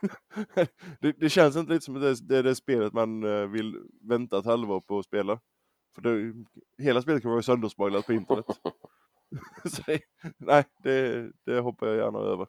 det, 1.00 1.12
det 1.20 1.28
känns 1.30 1.56
inte 1.56 1.72
lite 1.72 1.84
som 1.84 1.96
att 1.96 2.02
det, 2.02 2.28
det 2.28 2.36
är 2.38 2.42
det 2.42 2.54
spelet 2.54 2.92
man 2.92 3.24
eh, 3.24 3.46
vill 3.46 3.76
vänta 4.02 4.38
ett 4.38 4.44
halvår 4.44 4.80
på 4.80 4.98
att 4.98 5.04
spela. 5.04 5.40
För 5.94 6.02
det, 6.02 6.34
hela 6.84 7.02
spelet 7.02 7.22
kommer 7.22 7.34
vara 7.34 7.42
sönderspoilat 7.42 8.06
på 8.06 8.12
internet. 8.12 8.46
Så 9.64 9.82
det, 9.86 10.00
nej, 10.38 10.64
det, 10.82 11.30
det 11.44 11.60
hoppar 11.60 11.86
jag 11.86 11.96
gärna 11.96 12.18
över. 12.18 12.46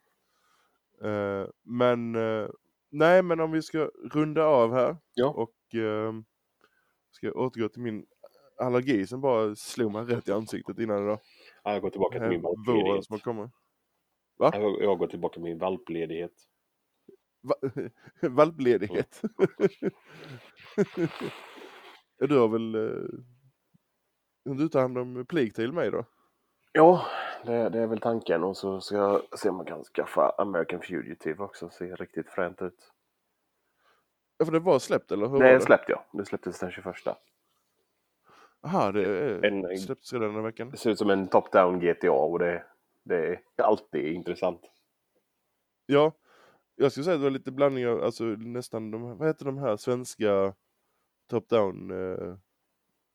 Eh, 1.04 1.48
men, 1.64 2.16
eh, 2.16 2.50
nej 2.90 3.24
men 3.24 3.40
om 3.40 3.52
vi 3.52 3.62
ska 3.62 3.90
runda 4.14 4.46
av 4.46 4.74
här 4.74 4.98
Ja. 5.14 5.28
och 5.28 5.76
eh, 5.76 6.14
ska 7.12 7.28
jag 7.28 7.36
återgå 7.36 7.70
till 7.70 7.82
min 7.82 8.06
allergi 8.58 9.08
som 9.08 9.22
bara 9.22 9.56
slog 9.56 9.92
mig 9.92 10.04
rätt 10.06 10.28
i 10.28 10.32
ansiktet 10.32 10.80
innan 10.80 11.04
idag. 11.04 11.20
Jag 11.64 11.82
går 11.82 11.90
tillbaka 11.90 12.20
till 12.20 12.28
min 12.30 12.42
valpledighet. 12.42 13.06
som 13.06 13.14
har 13.14 13.20
kommit. 13.20 13.52
Jag 14.84 14.98
går 15.00 15.08
tillbaka 15.08 15.34
till 15.34 15.44
min 15.44 15.58
valpledighet. 15.58 16.34
Va- 17.42 17.70
Valpledighet. 18.30 19.22
Ja, 22.18 22.28
du 22.28 22.38
har 22.40 22.48
väl... 22.48 22.76
eh, 22.76 23.10
Du 24.56 24.70
tar 24.70 24.82
hand 24.82 24.98
om 24.98 25.26
plik 25.26 25.54
till 25.56 25.72
mig 25.72 25.92
då? 25.92 26.06
Ja, 26.72 27.06
det, 27.46 27.70
det 27.70 27.80
är 27.80 27.88
väl 27.88 28.00
tanken. 28.00 28.44
Och 28.44 28.58
så 28.58 28.82
ska 28.82 28.96
jag 28.98 29.40
se 29.40 29.50
om 29.50 29.56
man 29.56 29.66
kan 29.66 29.84
skaffa 29.84 30.30
American 30.38 30.82
Fugitive 30.82 31.44
också. 31.44 31.70
Ser 31.70 31.96
riktigt 31.96 32.30
fränt 32.30 32.62
ut. 32.62 32.92
Ja, 34.42 34.46
för 34.46 34.52
det 34.52 34.60
var 34.60 34.80
släppt 34.80 35.12
eller? 35.12 35.28
Hur 35.28 35.38
var 35.40 35.54
Det 35.54 35.62
släppte 35.62 35.92
jag. 35.92 36.02
Det 36.12 36.26
släpptes 36.26 36.60
den 36.60 36.72
21. 36.72 36.96
Jaha, 38.62 38.92
det 38.92 39.06
är, 39.06 39.46
En- 39.46 39.78
släpptes 39.78 40.14
redan 40.14 40.34
den 40.34 40.44
veckan. 40.44 40.70
Det 40.72 40.78
ser 40.78 40.90
ut 40.90 40.98
som 40.98 41.10
en 41.10 41.28
top-down 41.28 41.80
GTA 41.80 42.12
och 42.12 42.40
det, 42.40 42.64
det 43.04 43.28
är 43.58 43.64
alltid 43.64 44.06
intressant. 44.14 44.62
Ja, 45.86 46.12
jag 46.76 46.92
skulle 46.92 47.04
säga 47.04 47.16
att 47.16 47.20
det 47.22 47.24
var 47.24 47.30
lite 47.32 47.52
blandning 47.52 47.88
av, 47.88 48.04
alltså 48.04 48.24
nästan 48.24 48.92
de, 48.92 49.18
vad 49.18 49.28
heter 49.28 49.46
de 49.46 49.58
här 49.58 49.78
svenska 49.78 50.54
top-down 51.32 51.92
eh, 51.92 52.36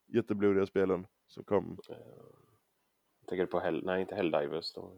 jätteblodiga 0.07 0.67
spelen 0.67 1.07
som 1.27 1.45
kom? 1.45 1.79
Jag 1.89 3.29
tänker 3.29 3.47
på 3.47 3.61
Hell, 3.61 3.85
nej 3.85 4.01
inte 4.01 4.15
Helldivers. 4.15 4.73
Då. 4.75 4.93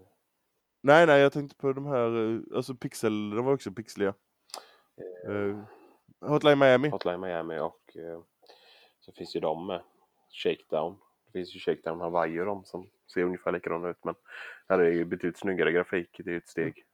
Nej, 0.81 1.07
nej, 1.07 1.21
jag 1.21 1.33
tänkte 1.33 1.57
på 1.57 1.73
de 1.73 1.87
här, 1.87 2.35
eh, 2.35 2.57
alltså 2.57 2.75
pixel, 2.75 3.31
de 3.31 3.45
var 3.45 3.53
också 3.55 3.73
pixliga. 3.73 4.15
Eh, 5.29 5.59
Hotline 6.21 6.59
Miami. 6.59 6.89
Hotline 6.89 7.21
Miami 7.21 7.59
och 7.59 7.97
eh, 7.97 8.21
så 9.01 9.13
finns 9.13 9.37
ju 9.37 9.41
de 9.41 9.67
med. 9.67 9.83
Shakedown. 10.31 10.99
Det 11.27 11.33
finns 11.33 11.57
ju 11.57 11.61
Shakedown 11.61 12.01
Hawaii 12.01 12.41
och 12.41 12.47
de 12.47 12.65
som 12.65 12.91
ser 13.15 13.23
ungefär 13.23 13.53
likadana 13.53 13.89
ut 13.89 14.05
men 14.05 14.15
här 14.69 14.79
är 14.79 14.91
ju 14.91 15.05
betydligt 15.05 15.39
snyggare 15.39 15.73
grafik. 15.73 16.21
Det 16.25 16.31
är 16.31 16.33
ju 16.33 16.39
ett 16.39 16.49
steg 16.49 16.85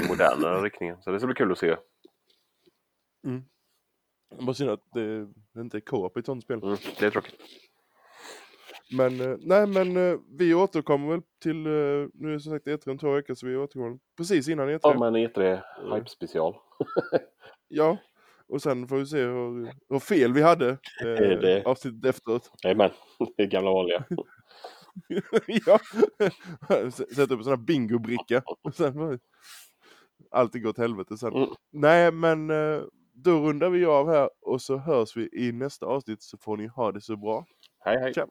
i 0.00 0.08
modernare 0.08 0.60
riktningen. 0.64 1.02
Så 1.02 1.10
det 1.10 1.20
ska 1.20 1.26
bli 1.26 1.34
kul 1.34 1.52
att 1.52 1.58
se. 1.58 1.76
Bara 4.40 4.54
synd 4.54 4.70
att 4.70 4.92
det, 4.92 5.26
det 5.52 5.60
inte 5.60 5.76
är 5.76 5.80
co-op 5.80 6.16
i 6.16 6.20
ett 6.20 6.26
sånt 6.26 6.44
spel. 6.44 6.62
Mm, 6.62 6.76
det 6.98 7.06
är 7.06 7.10
tråkigt. 7.10 7.40
Men 8.90 9.20
eh, 9.20 9.36
nej, 9.40 9.66
men 9.66 9.96
eh, 9.96 10.18
vi 10.38 10.54
återkommer 10.54 11.10
väl 11.10 11.22
till, 11.42 11.66
eh, 11.66 11.72
nu 12.14 12.28
är 12.28 12.32
det 12.32 12.40
som 12.40 12.52
sagt 12.52 12.66
E3 12.66 12.90
om 12.90 12.98
två 12.98 13.10
veckor 13.10 13.34
så 13.34 13.46
vi 13.46 13.56
återkommer 13.56 13.98
precis 14.16 14.48
innan 14.48 14.68
E3. 14.68 14.80
Ja 14.82 14.98
men 14.98 15.16
E3 15.16 15.60
Hype 15.94 16.08
special. 16.08 16.54
Ja, 17.74 17.98
och 18.48 18.62
sen 18.62 18.88
får 18.88 18.96
vi 18.96 19.06
se 19.06 19.18
hur, 19.22 19.72
hur 19.88 19.98
fel 19.98 20.32
vi 20.32 20.42
hade 20.42 20.68
eh, 21.00 21.06
Det- 21.16 21.62
avsnittet 21.66 22.04
efteråt. 22.04 22.50
Jajamän, 22.64 22.90
det 23.36 23.42
är 23.42 23.46
gamla 23.46 23.70
vanliga. 23.70 24.04
ja. 25.66 25.78
Sätta 26.90 27.22
upp 27.22 27.38
en 27.38 27.44
sån 27.44 27.52
här 27.52 27.56
bingobricka. 27.56 28.42
Och 28.62 28.74
sen 28.74 29.18
Allting 30.30 30.62
går 30.62 30.70
åt 30.70 30.78
helvete 30.78 31.18
sen. 31.18 31.32
Mm. 31.36 31.48
Nej 31.72 32.12
men 32.12 32.50
eh, 32.50 32.82
då 33.14 33.30
rundar 33.48 33.70
vi 33.70 33.84
av 33.84 34.08
här 34.10 34.30
och 34.40 34.62
så 34.62 34.76
hörs 34.76 35.16
vi 35.16 35.28
i 35.32 35.52
nästa 35.52 35.86
avsnitt 35.86 36.22
så 36.22 36.38
får 36.38 36.56
ni 36.56 36.66
ha 36.66 36.92
det 36.92 37.00
så 37.00 37.16
bra. 37.16 37.44
Hej 37.84 37.98
hej! 37.98 38.14
Tja. 38.14 38.26